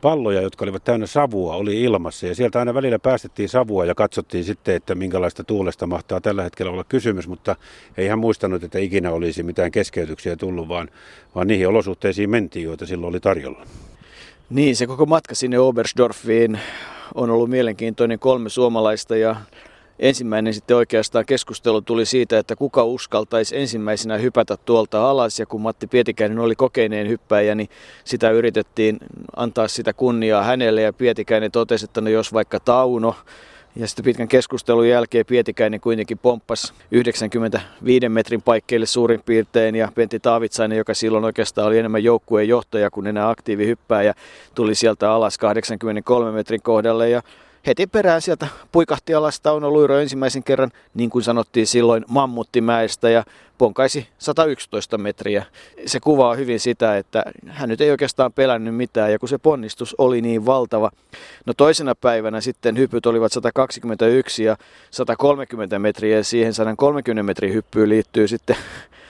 palloja, 0.00 0.42
jotka 0.42 0.64
olivat 0.64 0.84
täynnä 0.84 1.06
savua, 1.06 1.56
oli 1.56 1.82
ilmassa. 1.82 2.26
Ja 2.26 2.34
sieltä 2.34 2.58
aina 2.58 2.74
välillä 2.74 2.98
päästettiin 2.98 3.48
savua 3.48 3.84
ja 3.84 3.94
katsottiin 3.94 4.44
sitten, 4.44 4.74
että 4.74 4.94
minkälaista 4.94 5.44
tuulesta 5.44 5.86
mahtaa 5.86 6.20
tällä 6.20 6.42
hetkellä 6.42 6.72
olla 6.72 6.84
kysymys. 6.84 7.28
Mutta 7.28 7.56
ei 7.96 8.08
hän 8.08 8.18
muistanut, 8.18 8.64
että 8.64 8.78
ikinä 8.78 9.12
olisi 9.12 9.42
mitään 9.42 9.70
keskeytyksiä 9.70 10.36
tullut, 10.36 10.68
vaan, 10.68 10.88
vaan 11.34 11.46
niihin 11.46 11.68
olosuhteisiin 11.68 12.30
mentiin, 12.30 12.64
joita 12.64 12.86
silloin 12.86 13.10
oli 13.10 13.20
tarjolla. 13.20 13.66
Niin, 14.50 14.76
se 14.76 14.86
koko 14.86 15.06
matka 15.06 15.34
sinne 15.34 15.58
Oberstdorfiin 15.58 16.60
on 17.14 17.30
ollut 17.30 17.50
mielenkiintoinen 17.50 18.18
kolme 18.18 18.48
suomalaista 18.48 19.16
ja 19.16 19.36
ensimmäinen 19.98 20.54
sitten 20.54 20.76
oikeastaan 20.76 21.26
keskustelu 21.26 21.80
tuli 21.80 22.06
siitä, 22.06 22.38
että 22.38 22.56
kuka 22.56 22.84
uskaltaisi 22.84 23.56
ensimmäisenä 23.56 24.18
hypätä 24.18 24.56
tuolta 24.56 25.10
alas. 25.10 25.38
Ja 25.38 25.46
kun 25.46 25.60
Matti 25.60 25.86
Pietikäinen 25.86 26.38
oli 26.38 26.54
kokeneen 26.54 27.08
hyppäjä, 27.08 27.54
niin 27.54 27.68
sitä 28.04 28.30
yritettiin 28.30 28.98
antaa 29.36 29.68
sitä 29.68 29.92
kunniaa 29.92 30.42
hänelle. 30.42 30.82
Ja 30.82 30.92
Pietikäinen 30.92 31.52
totesi, 31.52 31.84
että 31.84 32.00
no 32.00 32.10
jos 32.10 32.32
vaikka 32.32 32.60
Tauno, 32.60 33.14
ja 33.76 33.86
sitten 33.86 34.04
pitkän 34.04 34.28
keskustelun 34.28 34.88
jälkeen 34.88 35.26
Pietikäinen 35.26 35.80
kuitenkin 35.80 36.18
pomppasi 36.18 36.72
95 36.90 38.08
metrin 38.08 38.42
paikkeille 38.42 38.86
suurin 38.86 39.22
piirtein 39.26 39.74
ja 39.74 39.92
Pentti 39.94 40.20
Taavitsainen, 40.20 40.78
joka 40.78 40.94
silloin 40.94 41.24
oikeastaan 41.24 41.68
oli 41.68 41.78
enemmän 41.78 42.04
joukkueen 42.04 42.48
johtaja 42.48 42.90
kuin 42.90 43.06
enää 43.06 43.34
ja 44.04 44.14
tuli 44.54 44.74
sieltä 44.74 45.12
alas 45.12 45.38
83 45.38 46.32
metrin 46.32 46.62
kohdalle 46.62 47.10
ja 47.10 47.22
heti 47.66 47.86
perään 47.86 48.22
sieltä 48.22 48.46
puikahti 48.72 49.14
alas 49.14 49.40
Tauno 49.40 49.70
Luiro 49.70 49.98
ensimmäisen 49.98 50.42
kerran, 50.42 50.70
niin 50.94 51.10
kuin 51.10 51.22
sanottiin 51.22 51.66
silloin, 51.66 52.04
Mammuttimäestä 52.08 53.10
ja 53.10 53.24
ponkaisi 53.58 54.08
111 54.18 54.98
metriä. 54.98 55.44
Se 55.86 56.00
kuvaa 56.00 56.34
hyvin 56.34 56.60
sitä, 56.60 56.96
että 56.96 57.24
hän 57.46 57.68
nyt 57.68 57.80
ei 57.80 57.90
oikeastaan 57.90 58.32
pelännyt 58.32 58.74
mitään 58.74 59.12
ja 59.12 59.18
kun 59.18 59.28
se 59.28 59.38
ponnistus 59.38 59.94
oli 59.98 60.20
niin 60.20 60.46
valtava. 60.46 60.90
No 61.46 61.54
toisena 61.56 61.94
päivänä 61.94 62.40
sitten 62.40 62.78
hypyt 62.78 63.06
olivat 63.06 63.32
121 63.32 64.44
ja 64.44 64.56
130 64.90 65.78
metriä 65.78 66.16
ja 66.16 66.24
siihen 66.24 66.54
130 66.54 67.22
metrin 67.22 67.54
hyppyyn 67.54 67.88
liittyy 67.88 68.28
sitten 68.28 68.56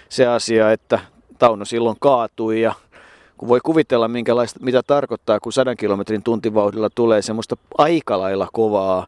se 0.09 0.27
asia, 0.27 0.72
että 0.72 1.01
Tauno 1.38 1.64
silloin 1.64 1.96
kaatui 2.01 2.61
ja 2.61 2.75
voi 3.48 3.61
kuvitella, 3.64 4.09
minkälaista, 4.09 4.61
mitä 4.62 4.83
tarkoittaa, 4.83 5.40
kun 5.40 5.53
100 5.53 5.77
kilometrin 5.77 6.22
tuntivauhdilla 6.22 6.90
tulee 6.94 7.22
semmoista 7.22 7.57
aika 7.79 8.18
lailla 8.18 8.48
kovaa 8.53 9.07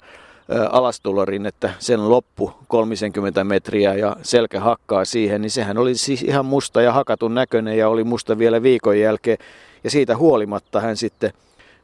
alastulorin, 0.71 1.47
että 1.47 1.71
sen 1.79 2.11
loppu 2.11 2.53
30 2.69 3.45
metriä 3.45 3.95
ja 3.95 4.17
selkä 4.23 4.61
hakkaa 4.61 5.05
siihen, 5.05 5.43
niin 5.43 5.51
sehän 5.51 5.79
oli 5.79 5.95
siis 5.95 6.23
ihan 6.23 6.47
musta 6.47 6.83
ja 6.83 6.93
hakatun 6.93 7.35
näköinen 7.35 7.79
ja 7.79 7.89
oli 7.89 8.05
musta 8.05 8.39
vielä 8.39 8.63
viikon 8.63 9.01
jälkeen. 9.01 9.39
Ja 9.85 9.91
siitä 9.91 10.17
huolimatta 10.17 10.81
hän 10.81 10.97
sitten 10.97 11.33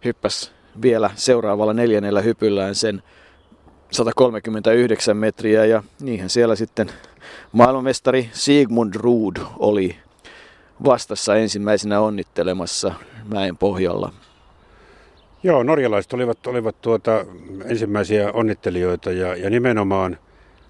hyppäsi 0.04 0.50
vielä 0.82 1.10
seuraavalla 1.14 1.74
neljännellä 1.74 2.20
hypyllään 2.20 2.74
sen 2.74 3.02
139 3.90 5.16
metriä 5.16 5.64
ja 5.64 5.82
niinhän 6.00 6.30
siellä 6.30 6.56
sitten 6.56 6.90
maailmanmestari 7.52 8.30
Sigmund 8.32 8.94
Ruud 8.94 9.36
oli 9.58 9.96
vastassa 10.84 11.36
ensimmäisenä 11.36 12.00
onnittelemassa 12.00 12.94
mäen 13.34 13.56
pohjalla. 13.56 14.12
Joo, 15.42 15.62
norjalaiset 15.62 16.12
olivat, 16.12 16.46
olivat 16.46 16.82
tuota 16.82 17.26
ensimmäisiä 17.64 18.32
onnittelijoita 18.32 19.12
ja, 19.12 19.36
ja 19.36 19.50
nimenomaan 19.50 20.18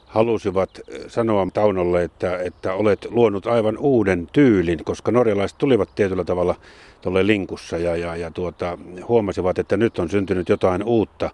halusivat 0.07 0.81
sanoa 1.09 1.47
Taunolle, 1.55 2.03
että, 2.03 2.38
että 2.38 2.75
olet 2.75 3.07
luonut 3.11 3.47
aivan 3.47 3.79
uuden 3.79 4.29
tyylin, 4.33 4.85
koska 4.85 5.12
norjalaiset 5.12 5.59
tulivat 5.59 5.95
tietyllä 5.95 6.25
tavalla 6.25 6.55
tuolle 7.03 7.27
linkussa 7.27 7.79
ja, 7.79 7.97
ja, 7.97 8.16
ja 8.16 8.31
tuota, 8.31 8.79
huomasivat, 9.09 9.59
että 9.59 9.77
nyt 9.77 9.99
on 9.99 10.11
syntynyt 10.11 10.49
jotain 10.49 10.83
uutta. 10.85 11.31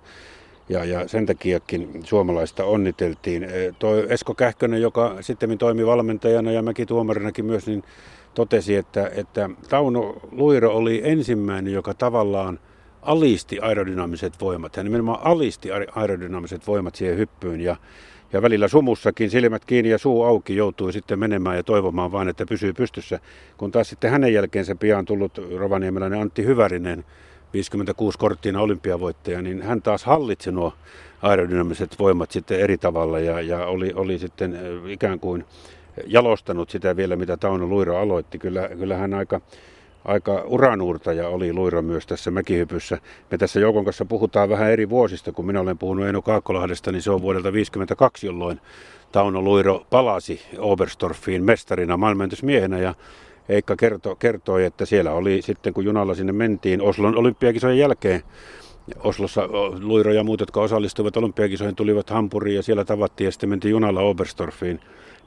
Ja, 0.69 0.85
ja 0.85 1.09
sen 1.09 1.27
takiakin 1.27 2.01
suomalaista 2.05 2.65
onniteltiin. 2.65 3.47
Toi 3.79 4.07
Esko 4.09 4.35
Kähkönen, 4.35 4.83
joka 4.83 5.17
sitten 5.21 5.59
toimi 5.59 5.87
valmentajana 5.87 6.53
ja 6.53 6.63
mäkin 6.63 6.87
tuomarinakin 6.87 7.45
myös, 7.45 7.67
niin 7.67 7.85
totesi, 8.35 8.77
että, 8.77 9.11
että 9.15 9.51
Tauno 9.69 10.15
Luiro 10.31 10.73
oli 10.73 11.01
ensimmäinen, 11.05 11.73
joka 11.73 11.95
tavallaan 11.95 12.59
alisti 13.03 13.59
aerodynaamiset 13.61 14.41
voimat. 14.41 14.77
Hän 14.77 14.85
nimenomaan 14.87 15.21
alisti 15.23 15.69
aerodynaamiset 15.95 16.67
voimat 16.67 16.95
siihen 16.95 17.19
hyppyyn 17.19 17.61
ja, 17.61 17.77
ja 18.33 18.43
välillä 18.43 18.69
sumussakin 18.69 19.31
silmät 19.31 19.65
kiinni 19.65 19.91
ja 19.91 19.99
suu 19.99 20.23
auki 20.23 20.57
joutui 20.57 20.93
sitten 20.93 21.19
menemään 21.19 21.57
ja 21.57 21.63
toivomaan 21.63 22.13
vain, 22.13 22.29
että 22.29 22.47
pysyy 22.47 22.73
pystyssä. 22.73 23.21
Kun 23.57 23.71
taas 23.71 23.89
sitten 23.89 24.11
hänen 24.11 24.33
jälkeensä 24.33 24.75
pian 24.75 25.05
tullut 25.05 25.39
rovaniemeläinen 25.57 26.21
Antti 26.21 26.45
Hyvärinen, 26.45 27.05
56 27.53 28.19
korttina 28.19 28.61
olympiavoittaja, 28.61 29.43
niin 29.43 29.63
hän 29.63 29.83
taas 29.83 30.05
hallitsi 30.05 30.53
nuo 30.53 30.73
aerodynaamiset 31.23 31.99
voimat 31.99 32.31
sitten 32.31 32.61
eri 32.61 32.79
tavalla 32.79 33.19
ja, 33.19 33.41
ja 33.41 33.67
oli, 33.67 33.93
oli 33.95 34.19
sitten 34.19 34.59
ikään 34.89 35.21
kuin 35.21 35.45
jalostanut 36.07 36.71
sitä 36.71 36.97
vielä, 36.97 37.17
mitä 37.17 37.37
Tauno 37.37 37.67
Luiro 37.67 37.99
aloitti. 37.99 38.39
Kyllä, 38.39 38.69
kyllä 38.79 38.97
hän 38.97 39.15
aika, 39.15 39.41
aika 40.05 40.43
uranuurtaja 40.47 41.29
oli 41.29 41.53
Luiro 41.53 41.83
myös 41.83 42.07
tässä 42.07 42.31
mäkihypyssä. 42.31 42.99
Me 43.31 43.39
tässä 43.39 43.61
Joukon 43.61 43.85
kanssa 43.85 44.05
puhutaan 44.05 44.49
vähän 44.49 44.71
eri 44.71 44.91
vuosista, 44.91 45.33
kun 45.33 45.47
minä 45.47 45.61
olen 45.61 45.79
puhunut 45.79 46.07
Eino 46.07 46.23
Kaakkolahdesta, 46.23 46.93
niin 46.93 47.03
se 47.03 47.11
on 47.11 47.23
vuodelta 47.23 47.49
1952, 47.49 48.27
jolloin 48.27 48.61
Tauno 49.13 49.43
Luiro 49.43 49.87
palasi 49.91 50.43
Oberstorfiin 50.59 51.45
mestarina 51.45 51.97
maailmanentysmiehenä 51.97 52.79
ja 52.79 52.95
Eikka 53.49 53.77
kertoi, 53.77 54.17
kertoi, 54.19 54.65
että 54.65 54.87
siellä 54.87 55.13
oli 55.13 55.43
sitten, 55.43 55.75
kun 55.75 55.85
junalla 55.85 56.15
sinne 56.15 56.33
mentiin 56.33 56.83
Oslon 56.83 57.17
olympiakisojen 57.17 57.79
jälkeen, 57.79 58.23
Oslossa 59.05 59.49
Luiro 59.81 60.13
ja 60.13 60.25
muut, 60.25 60.41
jotka 60.41 60.61
osallistuivat 60.61 61.17
olympiakisoihin, 61.17 61.77
tulivat 61.77 62.11
Hampuriin 62.11 62.57
ja 62.57 62.63
siellä 62.63 62.85
tavattiin 62.85 63.25
ja 63.27 63.33
sitten 63.33 63.49
mentiin 63.49 63.71
junalla 63.71 64.01
Oberstorfiin 64.01 64.81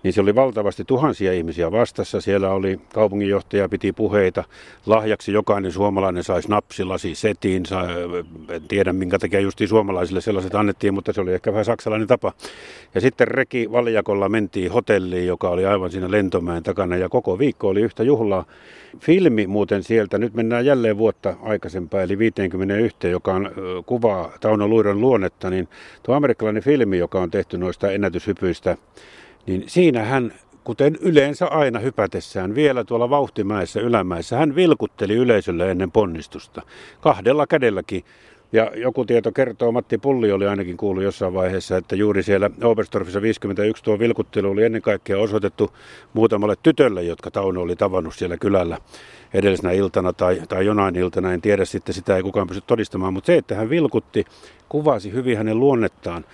niin 0.05 0.13
se 0.13 0.21
oli 0.21 0.35
valtavasti 0.35 0.83
tuhansia 0.85 1.33
ihmisiä 1.33 1.71
vastassa. 1.71 2.21
Siellä 2.21 2.49
oli 2.49 2.79
kaupunginjohtaja, 2.93 3.69
piti 3.69 3.91
puheita. 3.91 4.43
Lahjaksi 4.85 5.33
jokainen 5.33 5.71
suomalainen 5.71 6.23
sai 6.23 6.41
snapsilasi 6.41 7.15
setiin. 7.15 7.63
en 8.49 8.61
tiedä 8.67 8.93
minkä 8.93 9.19
takia 9.19 9.39
justi 9.39 9.67
suomalaisille 9.67 10.21
sellaiset 10.21 10.55
annettiin, 10.55 10.93
mutta 10.93 11.13
se 11.13 11.21
oli 11.21 11.33
ehkä 11.33 11.51
vähän 11.51 11.65
saksalainen 11.65 12.07
tapa. 12.07 12.33
Ja 12.95 13.01
sitten 13.01 13.27
Reki 13.27 13.71
valjakolla 13.71 14.29
mentiin 14.29 14.71
hotelliin, 14.71 15.27
joka 15.27 15.49
oli 15.49 15.65
aivan 15.65 15.91
siinä 15.91 16.11
lentomäen 16.11 16.63
takana 16.63 16.97
ja 16.97 17.09
koko 17.09 17.39
viikko 17.39 17.67
oli 17.67 17.81
yhtä 17.81 18.03
juhlaa. 18.03 18.45
Filmi 18.99 19.47
muuten 19.47 19.83
sieltä, 19.83 20.17
nyt 20.17 20.33
mennään 20.33 20.65
jälleen 20.65 20.97
vuotta 20.97 21.35
aikaisempaa, 21.43 22.01
eli 22.01 22.17
51, 22.17 23.09
joka 23.09 23.33
on 23.33 23.51
kuvaa 23.85 24.31
Tauno 24.41 24.67
Luiron 24.67 25.01
luonnetta, 25.01 25.49
niin 25.49 25.67
tuo 26.03 26.15
amerikkalainen 26.15 26.63
filmi, 26.63 26.97
joka 26.97 27.19
on 27.19 27.31
tehty 27.31 27.57
noista 27.57 27.91
ennätyshypyistä, 27.91 28.77
niin 29.47 29.63
siinä 29.67 30.03
hän, 30.03 30.33
kuten 30.63 30.97
yleensä 31.01 31.47
aina 31.47 31.79
hypätessään, 31.79 32.55
vielä 32.55 32.83
tuolla 32.83 33.09
vauhtimäessä 33.09 33.79
ylämäessä, 33.79 34.37
hän 34.37 34.55
vilkutteli 34.55 35.13
yleisölle 35.13 35.71
ennen 35.71 35.91
ponnistusta. 35.91 36.61
Kahdella 37.01 37.47
kädelläkin 37.47 38.03
ja 38.51 38.71
joku 38.75 39.05
tieto 39.05 39.31
kertoo, 39.31 39.71
Matti 39.71 39.97
Pulli 39.97 40.31
oli 40.31 40.47
ainakin 40.47 40.77
kuullut 40.77 41.03
jossain 41.03 41.33
vaiheessa, 41.33 41.77
että 41.77 41.95
juuri 41.95 42.23
siellä 42.23 42.49
Oberstorfissa 42.63 43.21
51 43.21 43.83
tuo 43.83 43.99
vilkuttelu 43.99 44.49
oli 44.49 44.63
ennen 44.63 44.81
kaikkea 44.81 45.19
osoitettu 45.19 45.71
muutamalle 46.13 46.55
tytölle, 46.63 47.03
jotka 47.03 47.31
Tauno 47.31 47.61
oli 47.61 47.75
tavannut 47.75 48.15
siellä 48.15 48.37
kylällä 48.37 48.77
edellisenä 49.33 49.71
iltana 49.71 50.13
tai, 50.13 50.41
tai 50.49 50.65
jonain 50.65 50.95
iltana. 50.95 51.33
En 51.33 51.41
tiedä 51.41 51.65
sitten, 51.65 51.95
sitä 51.95 52.15
ei 52.15 52.23
kukaan 52.23 52.47
pysty 52.47 52.63
todistamaan, 52.67 53.13
mutta 53.13 53.27
se, 53.27 53.37
että 53.37 53.55
hän 53.55 53.69
vilkutti, 53.69 54.25
kuvasi 54.69 55.11
hyvin 55.11 55.37
hänen 55.37 55.59
luonnettaan. 55.59 56.25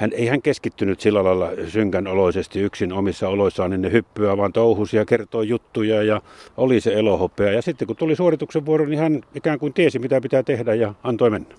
Hän 0.00 0.12
ei 0.12 0.26
hän 0.26 0.42
keskittynyt 0.42 1.00
sillä 1.00 1.24
lailla 1.24 1.50
synkän 1.68 2.06
oloisesti 2.06 2.60
yksin 2.60 2.92
omissa 2.92 3.28
oloissaan 3.28 3.72
ennen 3.72 3.92
hyppyä, 3.92 4.36
vaan 4.36 4.52
touhusi 4.52 4.96
ja 4.96 5.04
kertoi 5.04 5.48
juttuja 5.48 6.02
ja 6.02 6.20
oli 6.56 6.80
se 6.80 6.94
elohopea. 6.94 7.52
Ja 7.52 7.62
sitten 7.62 7.86
kun 7.86 7.96
tuli 7.96 8.16
suorituksen 8.16 8.66
vuoro, 8.66 8.86
niin 8.86 8.98
hän 8.98 9.20
ikään 9.34 9.58
kuin 9.58 9.72
tiesi, 9.72 9.98
mitä 9.98 10.20
pitää 10.20 10.42
tehdä 10.42 10.74
ja 10.74 10.94
antoi 11.02 11.30
mennä. 11.30 11.54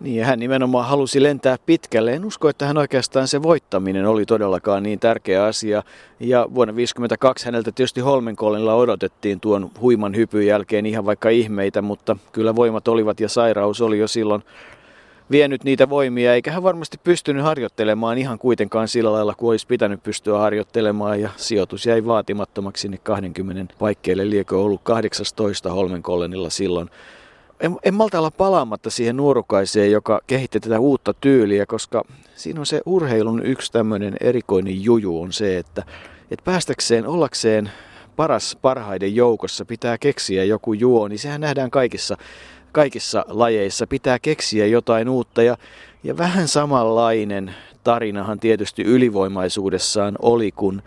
Niin 0.00 0.16
ja 0.16 0.26
hän 0.26 0.38
nimenomaan 0.38 0.88
halusi 0.88 1.22
lentää 1.22 1.56
pitkälle. 1.66 2.12
En 2.12 2.24
usko, 2.24 2.48
että 2.48 2.66
hän 2.66 2.78
oikeastaan 2.78 3.28
se 3.28 3.42
voittaminen 3.42 4.06
oli 4.06 4.26
todellakaan 4.26 4.82
niin 4.82 4.98
tärkeä 4.98 5.44
asia. 5.44 5.82
Ja 6.20 6.38
vuonna 6.38 6.72
1952 6.72 7.46
häneltä 7.46 7.72
tietysti 7.72 8.00
Holmenkollilla 8.00 8.74
odotettiin 8.74 9.40
tuon 9.40 9.70
huiman 9.80 10.16
hypyn 10.16 10.46
jälkeen 10.46 10.86
ihan 10.86 11.06
vaikka 11.06 11.28
ihmeitä, 11.28 11.82
mutta 11.82 12.16
kyllä 12.32 12.56
voimat 12.56 12.88
olivat 12.88 13.20
ja 13.20 13.28
sairaus 13.28 13.80
oli 13.80 13.98
jo 13.98 14.08
silloin 14.08 14.42
vienyt 15.32 15.64
niitä 15.64 15.90
voimia, 15.90 16.34
eikä 16.34 16.52
hän 16.52 16.62
varmasti 16.62 16.98
pystynyt 17.04 17.44
harjoittelemaan 17.44 18.18
ihan 18.18 18.38
kuitenkaan 18.38 18.88
sillä 18.88 19.12
lailla, 19.12 19.34
kuin 19.34 19.50
olisi 19.50 19.66
pitänyt 19.66 20.02
pystyä 20.02 20.38
harjoittelemaan, 20.38 21.20
ja 21.20 21.30
sijoitus 21.36 21.86
jäi 21.86 22.04
vaatimattomaksi 22.04 22.80
sinne 22.82 22.98
20 22.98 23.74
paikkeille, 23.78 24.30
liekö 24.30 24.58
ollut 24.58 24.80
18 24.84 25.72
Holmenkollenilla 25.72 26.50
silloin? 26.50 26.90
En, 27.60 27.76
en 27.82 27.94
malta 27.94 28.18
olla 28.18 28.30
palaamatta 28.30 28.90
siihen 28.90 29.16
nuorukaiseen, 29.16 29.90
joka 29.90 30.20
kehitti 30.26 30.60
tätä 30.60 30.80
uutta 30.80 31.14
tyyliä, 31.14 31.66
koska 31.66 32.02
siinä 32.34 32.60
on 32.60 32.66
se 32.66 32.80
urheilun 32.86 33.46
yksi 33.46 33.72
tämmöinen 33.72 34.16
erikoinen 34.20 34.84
juju 34.84 35.22
on 35.22 35.32
se, 35.32 35.58
että, 35.58 35.84
että 36.30 36.44
päästäkseen 36.44 37.06
ollakseen 37.06 37.70
paras 38.16 38.58
parhaiden 38.62 39.14
joukossa 39.14 39.64
pitää 39.64 39.98
keksiä 39.98 40.44
joku 40.44 40.72
juo, 40.72 41.08
niin 41.08 41.18
sehän 41.18 41.40
nähdään 41.40 41.70
kaikissa, 41.70 42.16
kaikissa 42.72 43.24
lajeissa. 43.28 43.86
Pitää 43.86 44.18
keksiä 44.18 44.66
jotain 44.66 45.08
uutta 45.08 45.42
ja, 45.42 45.56
ja 46.04 46.16
vähän 46.16 46.48
samanlainen 46.48 47.54
tarinahan 47.84 48.40
tietysti 48.40 48.82
ylivoimaisuudessaan 48.82 50.14
oli, 50.22 50.52
kun 50.52 50.82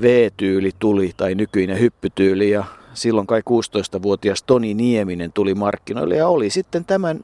V-tyyli 0.00 0.70
tuli 0.78 1.12
tai 1.16 1.34
nykyinen 1.34 1.80
hyppytyyli 1.80 2.50
ja 2.50 2.64
silloin 2.94 3.26
kai 3.26 3.40
16-vuotias 3.40 4.42
Toni 4.42 4.74
Nieminen 4.74 5.32
tuli 5.32 5.54
markkinoille 5.54 6.16
ja 6.16 6.28
oli 6.28 6.50
sitten 6.50 6.84
tämän 6.84 7.20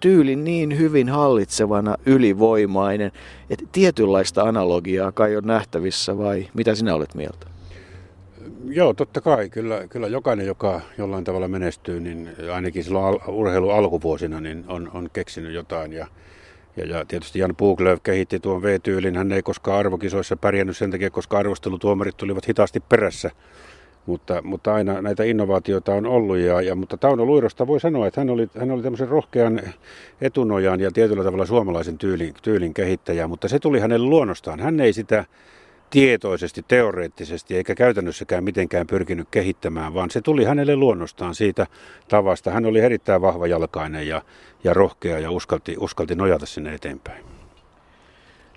tyylin 0.00 0.44
niin 0.44 0.78
hyvin 0.78 1.08
hallitsevana 1.08 1.96
ylivoimainen, 2.06 3.12
että 3.50 3.64
tietynlaista 3.72 4.42
analogiaa 4.42 5.12
kai 5.12 5.36
on 5.36 5.44
nähtävissä 5.44 6.18
vai 6.18 6.48
mitä 6.54 6.74
sinä 6.74 6.94
olet 6.94 7.14
mieltä? 7.14 7.57
Joo, 8.64 8.94
totta 8.94 9.20
kai. 9.20 9.48
Kyllä, 9.48 9.86
kyllä 9.88 10.06
jokainen, 10.06 10.46
joka 10.46 10.80
jollain 10.98 11.24
tavalla 11.24 11.48
menestyy, 11.48 12.00
niin 12.00 12.30
ainakin 12.54 12.84
silloin 12.84 13.04
al- 13.04 13.34
urheilun 13.34 13.74
alkuvuosina, 13.74 14.40
niin 14.40 14.64
on, 14.68 14.90
on 14.94 15.10
keksinyt 15.12 15.52
jotain. 15.52 15.92
Ja, 15.92 16.06
ja, 16.76 16.86
ja 16.86 17.04
tietysti 17.04 17.38
Jan 17.38 17.56
Puglöv 17.56 17.98
kehitti 18.02 18.40
tuon 18.40 18.62
V-tyylin. 18.62 19.16
Hän 19.16 19.32
ei 19.32 19.42
koskaan 19.42 19.78
arvokisoissa 19.78 20.36
pärjännyt 20.36 20.76
sen 20.76 20.90
takia, 20.90 21.10
koska 21.10 21.38
arvostelutuomarit 21.38 22.16
tulivat 22.16 22.48
hitaasti 22.48 22.80
perässä. 22.80 23.30
Mutta, 24.06 24.42
mutta 24.42 24.74
aina 24.74 25.02
näitä 25.02 25.24
innovaatioita 25.24 25.94
on 25.94 26.06
ollut. 26.06 26.38
Ja, 26.38 26.60
ja, 26.60 26.74
mutta 26.74 26.96
Tauno 26.96 27.24
Luirosta 27.24 27.66
voi 27.66 27.80
sanoa, 27.80 28.06
että 28.06 28.20
hän 28.20 28.30
oli, 28.30 28.48
hän 28.58 28.70
oli 28.70 28.82
tämmöisen 28.82 29.08
rohkean 29.08 29.60
etunojan 30.20 30.80
ja 30.80 30.90
tietyllä 30.90 31.24
tavalla 31.24 31.46
suomalaisen 31.46 31.98
tyylin, 31.98 32.34
tyylin 32.42 32.74
kehittäjä, 32.74 33.28
mutta 33.28 33.48
se 33.48 33.58
tuli 33.58 33.80
hänen 33.80 34.10
luonnostaan. 34.10 34.60
Hän 34.60 34.80
ei 34.80 34.92
sitä 34.92 35.24
tietoisesti, 35.90 36.64
teoreettisesti 36.68 37.56
eikä 37.56 37.74
käytännössäkään 37.74 38.44
mitenkään 38.44 38.86
pyrkinyt 38.86 39.28
kehittämään, 39.30 39.94
vaan 39.94 40.10
se 40.10 40.20
tuli 40.20 40.44
hänelle 40.44 40.76
luonnostaan 40.76 41.34
siitä 41.34 41.66
tavasta. 42.08 42.50
Hän 42.50 42.66
oli 42.66 42.80
erittäin 42.80 43.22
vahva 43.22 43.46
jalkainen 43.46 44.08
ja, 44.08 44.22
ja 44.64 44.74
rohkea 44.74 45.18
ja 45.18 45.30
uskalti, 45.30 45.76
uskalti 45.78 46.14
nojata 46.14 46.46
sinne 46.46 46.74
eteenpäin. 46.74 47.24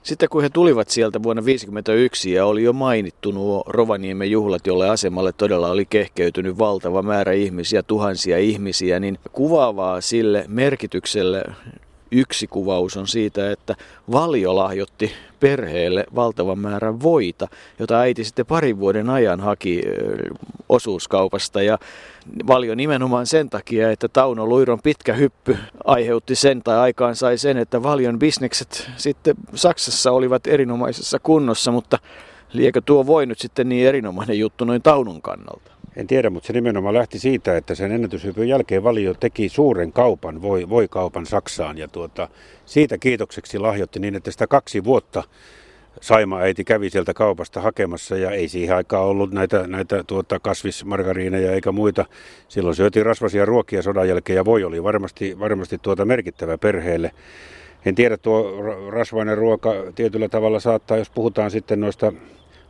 Sitten 0.04 0.30
kun 0.30 0.42
he 0.42 0.50
tulivat 0.50 0.90
sieltä 0.90 1.24
vuonna 1.24 1.42
1951 1.42 2.32
ja 2.32 2.46
oli 2.46 2.64
jo 2.64 2.74
mainittu 2.74 3.32
nuo 3.32 3.64
Rovaniemen 3.68 4.32
juhlat, 4.32 4.68
jolle 4.68 4.90
asemalle 4.90 5.34
todella 5.34 5.72
oli 5.72 5.86
kehkeytynyt 5.86 6.58
valtava 6.58 7.02
määrä 7.02 7.32
ihmisiä, 7.32 7.84
tuhansia 7.84 8.38
ihmisiä, 8.38 9.00
niin 9.00 9.20
kuvaavaa 9.32 10.02
sille 10.02 10.46
merkitykselle 10.48 11.44
yksi 12.12 12.48
kuvaus 12.48 12.98
on 12.98 13.08
siitä, 13.08 13.52
että 13.52 13.76
Valio 14.12 14.56
lahjotti 14.56 15.12
perheelle 15.40 16.06
valtavan 16.16 16.60
määrän 16.60 17.02
voita, 17.02 17.48
jota 17.80 18.00
äiti 18.00 18.24
sitten 18.24 18.46
parin 18.46 18.80
vuoden 18.80 19.10
ajan 19.10 19.40
haki 19.40 19.82
osuuskaupasta. 20.70 21.62
Ja 21.62 21.78
Valio 22.48 22.76
nimenomaan 22.76 23.28
sen 23.28 23.50
takia, 23.50 23.92
että 23.92 24.08
Tauno 24.08 24.48
Luiron 24.48 24.82
pitkä 24.84 25.14
hyppy 25.14 25.58
aiheutti 25.86 26.36
sen 26.36 26.64
tai 26.64 26.78
aikaan 26.78 27.16
sai 27.16 27.38
sen, 27.38 27.58
että 27.58 27.84
Valion 27.84 28.20
bisnekset 28.20 28.90
sitten 28.98 29.36
Saksassa 29.56 30.12
olivat 30.12 30.48
erinomaisessa 30.48 31.20
kunnossa, 31.20 31.72
mutta 31.72 31.98
liekö 32.54 32.82
tuo 32.86 33.08
voi 33.08 33.26
nyt 33.26 33.40
sitten 33.40 33.70
niin 33.70 33.88
erinomainen 33.88 34.40
juttu 34.40 34.66
noin 34.66 34.82
Taunun 34.82 35.22
kannalta? 35.22 35.71
En 35.96 36.08
tiedä, 36.08 36.30
mutta 36.30 36.48
se 36.48 36.54
nimenomaan 36.54 36.94
lähti 36.94 37.20
siitä, 37.20 37.58
että 37.58 37.76
sen 37.76 37.92
ennätyshypyn 37.92 38.48
jälkeen 38.48 38.84
Valio 38.84 39.14
teki 39.14 39.50
suuren 39.50 39.92
kaupan, 39.92 40.42
voi, 40.42 40.70
voi 40.70 40.88
kaupan 40.88 41.26
Saksaan. 41.26 41.78
Ja 41.78 41.88
tuota, 41.88 42.28
siitä 42.66 42.98
kiitokseksi 42.98 43.60
lahjoitti 43.60 44.00
niin, 44.00 44.16
että 44.16 44.32
sitä 44.32 44.48
kaksi 44.48 44.84
vuotta 44.84 45.24
Saima-äiti 46.02 46.64
kävi 46.64 46.90
sieltä 46.90 47.14
kaupasta 47.14 47.62
hakemassa 47.62 48.18
ja 48.18 48.32
ei 48.32 48.48
siihen 48.48 48.76
aikaan 48.76 49.06
ollut 49.06 49.32
näitä, 49.32 49.68
näitä 49.68 50.04
tuota, 50.04 50.40
kasvismargariineja 50.40 51.52
eikä 51.52 51.72
muita. 51.72 52.06
Silloin 52.48 52.76
syötiin 52.76 53.06
rasvasia 53.06 53.46
ruokia 53.46 53.82
sodan 53.82 54.08
jälkeen 54.08 54.38
ja 54.38 54.46
voi 54.46 54.64
oli 54.64 54.84
varmasti, 54.84 55.40
varmasti 55.40 55.78
tuota 55.78 56.06
merkittävä 56.06 56.58
perheelle. 56.58 57.12
En 57.86 57.96
tiedä, 57.96 58.18
tuo 58.18 58.62
rasvainen 58.90 59.38
ruoka 59.38 59.74
tietyllä 59.96 60.30
tavalla 60.30 60.60
saattaa, 60.60 60.98
jos 60.98 61.10
puhutaan 61.10 61.52
sitten 61.52 61.80
noista 61.80 62.14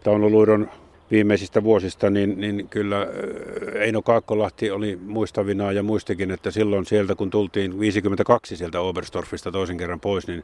Taunoluidon 0.04 0.70
viimeisistä 1.12 1.64
vuosista, 1.64 2.10
niin, 2.10 2.42
niin 2.42 2.68
kyllä 2.70 3.08
Eino 3.74 4.02
Kaakkolahti 4.02 4.72
oli 4.72 5.00
muistavina 5.06 5.72
ja 5.72 5.84
muistikin, 5.84 6.32
että 6.32 6.52
silloin 6.52 6.86
sieltä 6.86 7.16
kun 7.16 7.30
tultiin 7.30 7.80
52 7.80 8.58
sieltä 8.58 8.80
Oberstorfista 8.80 9.52
toisen 9.52 9.78
kerran 9.78 10.00
pois, 10.00 10.28
niin 10.28 10.44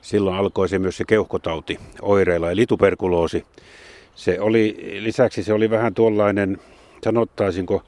silloin 0.00 0.36
alkoi 0.36 0.68
se 0.68 0.78
myös 0.78 0.96
se 0.96 1.04
keuhkotauti 1.04 1.78
oireilla, 2.02 2.50
eli 2.50 2.66
tuberkuloosi. 2.66 3.44
Se 4.14 4.40
oli, 4.40 4.96
lisäksi 5.00 5.42
se 5.42 5.52
oli 5.52 5.70
vähän 5.70 5.94
tuollainen, 5.94 6.58
sanottaisinko, 7.04 7.82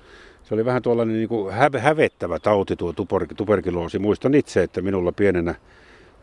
se 0.44 0.54
oli 0.54 0.64
vähän 0.64 0.83
tuollainen 0.83 1.16
niin 1.16 1.28
kuin 1.28 1.54
hävettävä 1.78 2.38
tauti 2.38 2.76
tuo 2.76 2.94
tuberkuloosi. 3.37 3.98
Muistan 3.98 4.35
itse, 4.35 4.62
että 4.62 4.83
minulla 4.83 5.12
pienenä 5.12 5.54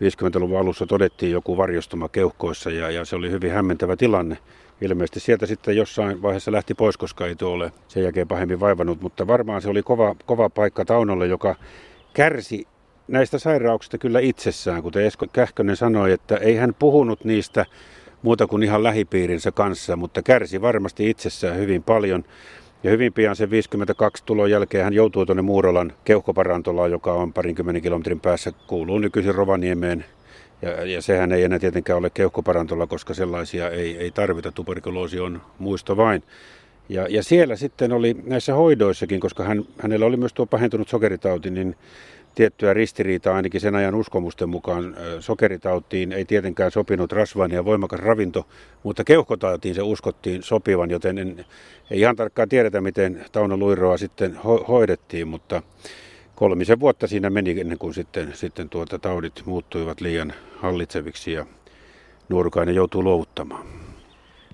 50-luvun 0.03 0.59
alussa 0.59 0.85
todettiin 0.85 1.31
joku 1.31 1.57
varjostuma 1.57 2.09
keuhkoissa 2.09 2.69
ja, 2.69 2.91
ja 2.91 3.05
se 3.05 3.15
oli 3.15 3.31
hyvin 3.31 3.51
hämmentävä 3.51 3.95
tilanne. 3.95 4.37
Ilmeisesti 4.81 5.19
sieltä 5.19 5.45
sitten 5.45 5.75
jossain 5.75 6.21
vaiheessa 6.21 6.51
lähti 6.51 6.73
pois, 6.73 6.97
koska 6.97 7.27
ei 7.27 7.35
tuo 7.35 7.49
ole 7.49 7.71
sen 7.87 8.03
jälkeen 8.03 8.27
pahemmin 8.27 8.59
vaivannut, 8.59 9.01
mutta 9.01 9.27
varmaan 9.27 9.61
se 9.61 9.69
oli 9.69 9.83
kova, 9.83 10.15
kova 10.25 10.49
paikka 10.49 10.85
Taunolle, 10.85 11.27
joka 11.27 11.55
kärsi 12.13 12.67
näistä 13.07 13.39
sairauksista 13.39 13.97
kyllä 13.97 14.19
itsessään, 14.19 14.83
kuten 14.83 15.05
Esko 15.05 15.25
Kähkönen 15.33 15.75
sanoi, 15.75 16.11
että 16.11 16.37
ei 16.37 16.55
hän 16.55 16.75
puhunut 16.79 17.23
niistä 17.23 17.65
muuta 18.21 18.47
kuin 18.47 18.63
ihan 18.63 18.83
lähipiirinsä 18.83 19.51
kanssa, 19.51 19.95
mutta 19.95 20.21
kärsi 20.21 20.61
varmasti 20.61 21.09
itsessään 21.09 21.57
hyvin 21.57 21.83
paljon. 21.83 22.23
Ja 22.83 22.91
hyvin 22.91 23.13
pian 23.13 23.35
sen 23.35 23.49
52 23.49 24.23
tulon 24.25 24.51
jälkeen 24.51 24.83
hän 24.83 24.93
joutui 24.93 25.25
tuonne 25.25 25.41
Muurolan 25.41 25.93
keuhkoparantolaan, 26.05 26.91
joka 26.91 27.13
on 27.13 27.33
parinkymmenen 27.33 27.81
kilometrin 27.81 28.19
päässä, 28.19 28.51
kuuluu 28.67 28.99
nykyisin 28.99 29.35
Rovaniemeen 29.35 30.05
Ja, 30.61 30.85
ja 30.85 31.01
sehän 31.01 31.31
ei 31.31 31.43
enää 31.43 31.59
tietenkään 31.59 31.99
ole 31.99 32.09
keuhkoparantolla, 32.09 32.87
koska 32.87 33.13
sellaisia 33.13 33.69
ei, 33.69 33.97
ei 33.97 34.11
tarvita. 34.11 34.51
Tuberkuloosi 34.51 35.19
on 35.19 35.41
muisto 35.59 35.97
vain. 35.97 36.23
Ja, 36.89 37.07
ja 37.09 37.23
siellä 37.23 37.55
sitten 37.55 37.91
oli 37.91 38.17
näissä 38.25 38.53
hoidoissakin, 38.53 39.19
koska 39.19 39.43
hän, 39.43 39.63
hänellä 39.79 40.05
oli 40.05 40.17
myös 40.17 40.33
tuo 40.33 40.45
pahentunut 40.45 40.89
sokeritauti, 40.89 41.49
niin 41.51 41.75
tiettyä 42.35 42.73
ristiriitaa 42.73 43.35
ainakin 43.35 43.61
sen 43.61 43.75
ajan 43.75 43.95
uskomusten 43.95 44.49
mukaan. 44.49 44.95
Sokeritautiin 45.19 46.11
ei 46.11 46.25
tietenkään 46.25 46.71
sopinut 46.71 47.11
rasvainen 47.11 47.55
ja 47.55 47.65
voimakas 47.65 47.99
ravinto, 47.99 48.47
mutta 48.83 49.03
keuhkotautiin 49.03 49.75
se 49.75 49.81
uskottiin 49.81 50.43
sopivan, 50.43 50.89
joten 50.89 51.17
en, 51.17 51.45
ei 51.91 51.99
ihan 51.99 52.15
tarkkaan 52.15 52.49
tiedetä, 52.49 52.81
miten 52.81 53.25
Tauno 53.31 53.57
Luiroa 53.57 53.97
sitten 53.97 54.35
ho- 54.35 54.67
hoidettiin, 54.67 55.27
mutta 55.27 55.61
kolmisen 56.37 56.79
vuotta 56.79 57.07
siinä 57.07 57.29
meni 57.29 57.59
ennen 57.59 57.77
kuin 57.77 57.93
sitten, 57.93 58.31
sitten 58.33 58.69
tuota 58.69 58.99
taudit 58.99 59.41
muuttuivat 59.45 60.01
liian 60.01 60.33
hallitseviksi 60.55 61.31
ja 61.31 61.45
nuorukainen 62.29 62.75
joutuu 62.75 63.03
luovuttamaan. 63.03 63.65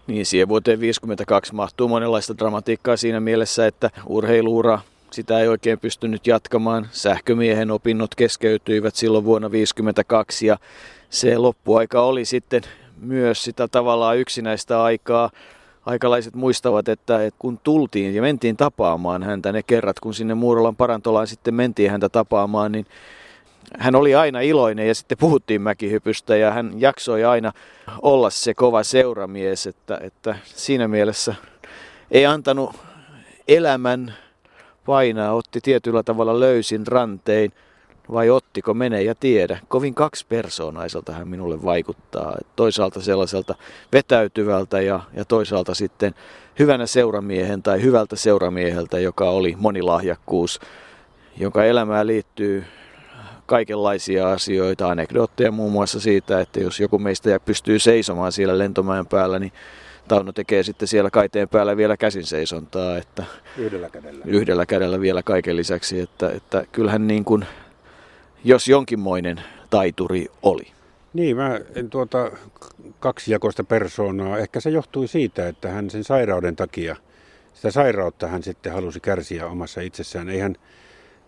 Niin, 0.08 0.26
siihen 0.26 0.48
vuoteen 0.48 0.80
52 0.80 1.56
mahtuu 1.56 1.88
monenlaista 1.88 2.38
dramatiikkaa 2.38 2.98
siinä 2.98 3.19
mielessä, 3.19 3.67
että 3.67 3.89
urheiluura 4.06 4.80
sitä 5.12 5.39
ei 5.39 5.48
oikein 5.48 5.80
pystynyt 5.80 6.28
jatkamaan. 6.28 6.88
Sähkömiehen 6.91 7.72
opinnot 7.72 8.15
keskeytyivät 8.15 8.96
silloin 8.96 9.26
vuonna 9.26 9.50
1952 9.50 10.46
ja 10.48 10.58
se 11.10 11.38
loppuaika 11.38 12.02
oli 12.02 12.26
sitten 12.26 12.62
myös 13.00 13.43
sitä 13.43 13.67
tavallaan 13.67 14.17
yksinäistä 14.17 14.84
aikaa. 14.84 15.30
Aikalaiset 15.86 16.36
muistavat, 16.36 16.88
että, 16.88 17.19
kun 17.39 17.60
tultiin 17.63 18.15
ja 18.15 18.22
mentiin 18.22 18.58
tapaamaan 18.58 19.24
häntä 19.24 19.52
ne 19.52 19.63
kerrat, 19.63 20.00
kun 20.00 20.13
sinne 20.13 20.34
Muurolan 20.34 20.76
parantolaan 20.76 21.28
sitten 21.28 21.54
mentiin 21.54 21.91
häntä 21.91 22.10
tapaamaan, 22.10 22.72
niin 22.72 22.86
hän 23.78 23.96
oli 23.96 24.15
aina 24.15 24.41
iloinen 24.41 24.88
ja 24.88 24.96
sitten 24.96 25.17
puhuttiin 25.17 25.62
mäkihypystä 25.62 26.36
ja 26.36 26.52
hän 26.52 26.72
jaksoi 26.78 27.26
aina 27.26 27.52
olla 28.02 28.30
se 28.30 28.54
kova 28.54 28.84
seuramies, 28.84 29.67
että, 29.67 30.00
että 30.02 30.36
siinä 30.46 30.88
mielessä 30.88 31.36
ei 32.12 32.26
antanut 32.26 32.76
elämän 33.48 34.13
painaa, 34.86 35.34
otti 35.34 35.62
tietyllä 35.62 36.04
tavalla 36.04 36.39
löysin 36.39 36.88
rantein, 36.88 37.54
vai 38.12 38.30
ottiko 38.30 38.74
mene 38.74 39.04
ja 39.04 39.16
tiedä. 39.16 39.60
Kovin 39.68 39.94
kaksi 39.94 40.26
persoonaiselta 40.30 41.12
hän 41.12 41.28
minulle 41.28 41.63
vaikuttaa. 41.63 42.38
Toisaalta 42.56 43.02
sellaiselta 43.02 43.56
vetäytyvältä 43.94 44.82
ja, 44.82 45.00
ja 45.13 45.26
toisaalta 45.26 45.74
sitten 45.74 46.16
hyvänä 46.60 46.86
seuramiehen 46.86 47.63
tai 47.63 47.82
hyvältä 47.82 48.16
seuramieheltä, 48.16 49.00
joka 49.00 49.30
oli 49.30 49.56
monilahjakkuus, 49.60 50.60
jonka 51.38 51.66
elämään 51.66 52.08
liittyy 52.08 52.63
kaikenlaisia 53.46 54.32
asioita, 54.32 54.89
anekdootteja 54.89 55.52
muun 55.52 55.72
muassa 55.72 56.00
siitä, 56.00 56.42
että 56.42 56.60
jos 56.60 56.80
joku 56.80 57.00
meistä 57.00 57.39
pystyy 57.39 57.80
seisomaan 57.80 58.32
siellä 58.32 58.58
lentomäen 58.58 59.08
päällä, 59.08 59.39
niin 59.39 59.52
Tauno 60.08 60.32
tekee 60.32 60.63
sitten 60.63 60.88
siellä 60.88 61.10
kaiteen 61.10 61.50
päällä 61.50 61.78
vielä 61.78 61.98
käsin 61.98 62.26
seisontaa. 62.26 62.98
Että 62.98 63.24
yhdellä 63.58 63.89
kädellä. 63.89 64.26
Yhdellä 64.26 64.66
kädellä 64.66 65.02
vielä 65.02 65.24
kaiken 65.24 65.56
lisäksi, 65.56 66.00
että, 66.00 66.30
että 66.30 66.66
kyllähän 66.72 67.08
niin 67.08 67.26
kuin, 67.26 67.46
jos 68.43 68.67
jonkinmoinen 68.67 69.41
taituri 69.69 70.25
oli. 70.41 70.67
Niin, 71.13 71.36
mä 71.36 71.60
en 71.75 71.89
tuota 71.89 72.32
kaksijakoista 72.99 73.63
persoonaa. 73.63 74.38
Ehkä 74.38 74.60
se 74.60 74.69
johtui 74.69 75.08
siitä, 75.08 75.47
että 75.47 75.69
hän 75.69 75.89
sen 75.89 76.03
sairauden 76.03 76.56
takia, 76.56 76.95
sitä 77.53 77.71
sairautta 77.71 78.27
hän 78.27 78.43
sitten 78.43 78.73
halusi 78.73 78.99
kärsiä 78.99 79.47
omassa 79.47 79.82
itsessään. 79.82 80.29
Eihän 80.29 80.56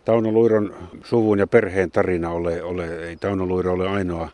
Tauno 0.05 0.31
Luiron 0.31 0.75
suvun 1.03 1.39
ja 1.39 1.47
perheen 1.47 1.91
tarina 1.91 2.29
ole, 2.29 2.63
ole 2.63 3.07
ei 3.07 3.15
Tauno 3.15 3.45
Luiro 3.45 3.73
ole 3.73 3.89
ainoa 3.89 4.29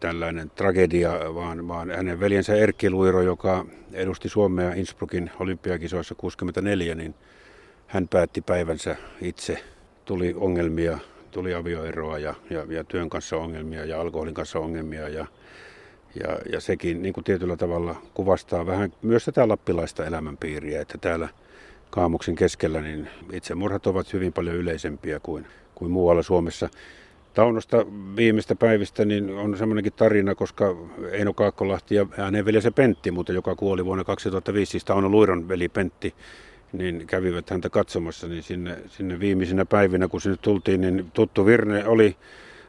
tällainen 0.00 0.50
tragedia, 0.50 1.12
vaan, 1.34 1.68
vaan 1.68 1.90
hänen 1.90 2.20
veljensä 2.20 2.54
Erkki 2.54 2.90
Luiro, 2.90 3.22
joka 3.22 3.66
edusti 3.92 4.28
Suomea 4.28 4.74
Innsbruckin 4.74 5.30
olympiakisoissa 5.40 6.14
64, 6.14 6.94
niin 6.94 7.14
hän 7.86 8.08
päätti 8.08 8.40
päivänsä 8.40 8.96
itse. 9.20 9.58
Tuli 10.04 10.34
ongelmia, 10.36 10.98
tuli 11.36 11.54
avioeroa 11.54 12.18
ja, 12.18 12.34
ja, 12.50 12.66
ja 12.68 12.84
työn 12.84 13.10
kanssa 13.10 13.36
ongelmia 13.36 13.84
ja 13.84 14.00
alkoholin 14.00 14.34
kanssa 14.34 14.58
ongelmia 14.58 15.08
ja, 15.08 15.26
ja, 16.22 16.38
ja 16.52 16.60
sekin 16.60 17.02
niin 17.02 17.12
kuin 17.12 17.24
tietyllä 17.24 17.56
tavalla 17.56 17.96
kuvastaa 18.14 18.66
vähän 18.66 18.92
myös 19.02 19.24
tätä 19.24 19.48
lappilaista 19.48 20.06
elämänpiiriä, 20.06 20.80
että 20.80 20.98
täällä 20.98 21.28
Kaamuksen 21.90 22.34
keskellä 22.34 22.80
niin 22.80 23.08
itsemurhat 23.32 23.86
ovat 23.86 24.12
hyvin 24.12 24.32
paljon 24.32 24.56
yleisempiä 24.56 25.20
kuin, 25.20 25.46
kuin 25.74 25.90
muualla 25.90 26.22
Suomessa. 26.22 26.68
Taunosta 27.34 27.86
viimeistä 28.16 28.54
päivistä 28.54 29.04
niin 29.04 29.30
on 29.30 29.58
semmoinenkin 29.58 29.92
tarina, 29.92 30.34
koska 30.34 30.76
Eino 31.10 31.32
Kaakkolahti 31.32 31.94
ja 31.94 32.06
hänen 32.16 32.44
veljensä 32.44 32.70
Pentti, 32.70 33.10
mutta 33.10 33.32
joka 33.32 33.54
kuoli 33.54 33.84
vuonna 33.84 34.04
2005, 34.04 34.70
siis 34.70 34.84
Tauno 34.84 35.08
Luiron 35.08 35.48
veli 35.48 35.68
Pentti, 35.68 36.14
niin 36.72 37.06
kävivät 37.06 37.50
häntä 37.50 37.70
katsomassa, 37.70 38.28
niin 38.28 38.42
sinne, 38.42 38.78
sinne 38.88 39.20
viimeisinä 39.20 39.64
päivinä, 39.64 40.08
kun 40.08 40.20
sinne 40.20 40.36
tultiin, 40.42 40.80
niin 40.80 41.10
tuttu 41.14 41.46
Virne 41.46 41.86
oli 41.86 42.16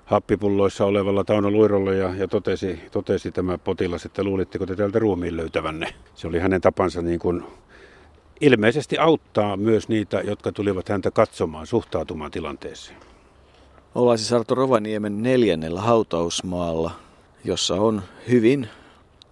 happipulloissa 0.05 0.86
olevalla 0.86 1.23
Tauno 1.23 1.51
Luirolla 1.51 1.93
ja, 1.93 2.13
ja 2.15 2.27
totesi, 2.27 2.79
totesi 2.91 3.31
tämä 3.31 3.57
potilas, 3.57 4.05
että 4.05 4.23
luulitteko 4.23 4.65
te 4.65 4.75
täältä 4.75 4.99
ruumiin 4.99 5.38
löytävänne. 5.38 5.93
Se 6.15 6.27
oli 6.27 6.39
hänen 6.39 6.62
tapansa 6.62 7.01
niin 7.01 7.19
kuin 7.19 7.43
ilmeisesti 8.41 8.97
auttaa 8.97 9.57
myös 9.57 9.89
niitä, 9.89 10.21
jotka 10.21 10.51
tulivat 10.51 10.89
häntä 10.89 11.12
katsomaan, 11.12 11.67
suhtautumaan 11.67 12.31
tilanteeseen. 12.31 12.97
Ollaan 13.95 14.17
siis 14.17 14.33
Arto 14.33 14.55
Rovaniemen 14.55 15.23
neljännellä 15.23 15.81
hautausmaalla, 15.81 16.91
jossa 17.43 17.75
on 17.75 18.01
hyvin 18.29 18.67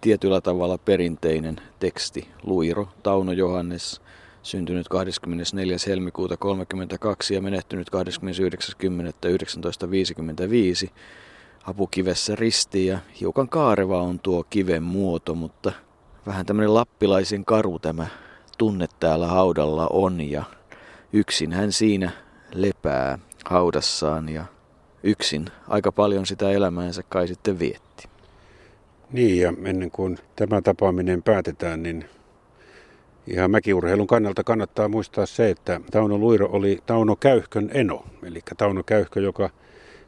tietyllä 0.01 0.41
tavalla 0.41 0.78
perinteinen 0.78 1.56
teksti. 1.80 2.28
Luiro 2.43 2.88
Tauno 3.04 3.32
Johannes, 3.32 4.01
syntynyt 4.45 4.88
24. 4.88 5.77
helmikuuta 5.88 6.38
32 6.38 7.34
ja 7.34 7.41
menehtynyt 7.41 7.88
29.10.1955. 10.86 10.89
Apukivessä 11.63 12.36
risti 12.36 12.86
ja 12.86 12.99
hiukan 13.19 13.49
kaareva 13.49 14.01
on 14.01 14.19
tuo 14.19 14.43
kiven 14.49 14.84
muoto, 14.84 15.36
mutta 15.36 15.71
vähän 16.27 16.45
tämmöinen 16.45 16.73
lappilaisen 16.73 17.45
karu 17.45 17.79
tämä 17.79 18.08
tunne 18.58 18.88
täällä 18.99 19.27
haudalla 19.27 19.88
on 19.88 20.21
ja 20.21 20.43
yksin 21.13 21.51
hän 21.53 21.71
siinä 21.71 22.12
lepää 22.53 23.19
haudassaan 23.45 24.29
ja 24.29 24.45
yksin 25.03 25.45
aika 25.67 25.91
paljon 25.91 26.25
sitä 26.25 26.51
elämäänsä 26.51 27.03
kai 27.10 27.27
sitten 27.27 27.60
vietti. 27.60 28.10
Niin 29.12 29.41
ja 29.41 29.53
ennen 29.63 29.91
kuin 29.91 30.17
tämä 30.36 30.62
tapaaminen 30.62 31.23
päätetään, 31.23 31.84
niin 31.84 32.05
ihan 33.27 33.51
mäkiurheilun 33.51 34.07
kannalta 34.07 34.43
kannattaa 34.43 34.88
muistaa 34.88 35.25
se, 35.25 35.49
että 35.49 35.81
Tauno 35.91 36.17
Luiro 36.17 36.49
oli 36.51 36.79
Tauno 36.85 37.15
Käyhkön 37.15 37.69
eno. 37.73 38.03
Eli 38.23 38.39
Tauno 38.57 38.83
Käyhkö, 38.83 39.19
joka 39.21 39.49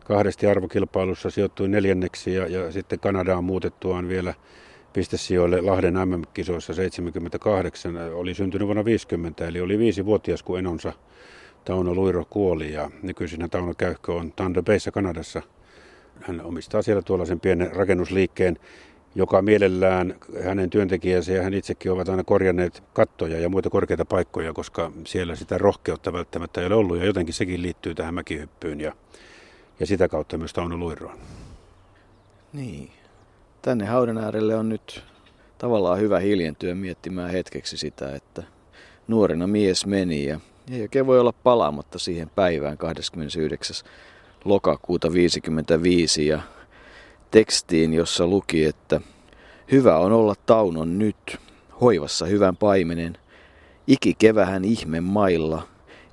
kahdesti 0.05 0.47
arvokilpailussa 0.47 1.29
sijoittui 1.29 1.67
neljänneksi 1.67 2.33
ja, 2.33 2.47
ja 2.47 2.71
sitten 2.71 2.99
Kanadaan 2.99 3.43
muutettuaan 3.43 4.07
vielä 4.07 4.33
pistesijoille 4.93 5.61
Lahden 5.61 5.93
MM-kisoissa 5.93 6.73
78, 6.73 7.97
oli 8.13 8.33
syntynyt 8.33 8.65
vuonna 8.65 8.85
50, 8.85 9.47
eli 9.47 9.61
oli 9.61 9.79
viisi 9.79 10.05
vuotias, 10.05 10.43
kun 10.43 10.59
enonsa 10.59 10.93
Tauno 11.65 11.95
Luiro 11.95 12.25
kuoli 12.29 12.73
ja 12.73 12.91
nykyisin 13.03 13.49
Tauno 13.49 13.73
Käyhkö 13.77 14.13
on 14.13 14.31
Thunder 14.31 14.63
Bayssä 14.63 14.91
Kanadassa. 14.91 15.41
Hän 16.21 16.41
omistaa 16.41 16.81
siellä 16.81 17.01
tuollaisen 17.01 17.39
pienen 17.39 17.75
rakennusliikkeen, 17.75 18.57
joka 19.17 19.41
mielellään 19.41 20.15
hänen 20.43 20.69
työntekijänsä 20.69 21.31
ja 21.31 21.43
hän 21.43 21.53
itsekin 21.53 21.91
ovat 21.91 22.09
aina 22.09 22.23
korjanneet 22.23 22.83
kattoja 22.93 23.39
ja 23.39 23.49
muita 23.49 23.69
korkeita 23.69 24.05
paikkoja, 24.05 24.53
koska 24.53 24.91
siellä 25.05 25.35
sitä 25.35 25.57
rohkeutta 25.57 26.13
välttämättä 26.13 26.61
ei 26.61 26.67
ole 26.67 26.75
ollut 26.75 26.97
ja 26.97 27.05
jotenkin 27.05 27.33
sekin 27.33 27.61
liittyy 27.61 27.95
tähän 27.95 28.13
mäkihyppyyn 28.13 28.81
ja, 28.81 28.93
ja 29.79 29.85
sitä 29.85 30.07
kautta 30.07 30.37
myös 30.37 30.53
Tauno 30.53 30.77
Luiroon. 30.77 31.17
Niin. 32.53 32.91
Tänne 33.61 33.85
haudan 33.85 34.17
äärelle 34.17 34.55
on 34.55 34.69
nyt 34.69 35.03
tavallaan 35.57 35.99
hyvä 35.99 36.19
hiljentyä 36.19 36.75
miettimään 36.75 37.31
hetkeksi 37.31 37.77
sitä, 37.77 38.15
että 38.15 38.43
nuorena 39.07 39.47
mies 39.47 39.85
meni 39.85 40.25
ja 40.25 40.39
ei 40.71 40.81
oikein 40.81 41.07
voi 41.07 41.19
olla 41.19 41.33
palaamatta 41.43 41.99
siihen 41.99 42.29
päivään 42.29 42.77
29. 42.77 43.75
lokakuuta 44.45 45.13
55 45.13 46.27
ja 46.27 46.41
tekstiin, 47.31 47.93
jossa 47.93 48.27
luki, 48.27 48.65
että 48.65 49.01
hyvä 49.71 49.97
on 49.97 50.11
olla 50.11 50.35
Taunon 50.45 50.99
nyt, 50.99 51.37
hoivassa 51.81 52.25
hyvän 52.25 52.55
paimenen, 52.57 53.17
iki 53.87 54.13
kevähän 54.13 54.65
ihme 54.65 55.01
mailla, 55.01 55.67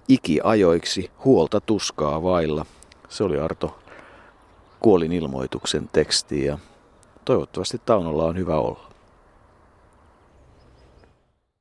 iki 0.08 0.40
ajoiksi 0.44 1.10
huolta 1.24 1.60
tuskaa 1.60 2.22
vailla. 2.22 2.66
Se 3.08 3.24
oli 3.24 3.38
Arto 3.38 3.78
kuolin 4.80 5.12
ilmoituksen 5.12 5.88
teksti 5.92 6.44
ja 6.44 6.58
toivottavasti 7.24 7.80
Taunolla 7.86 8.24
on 8.24 8.36
hyvä 8.36 8.56
olla. 8.56 8.93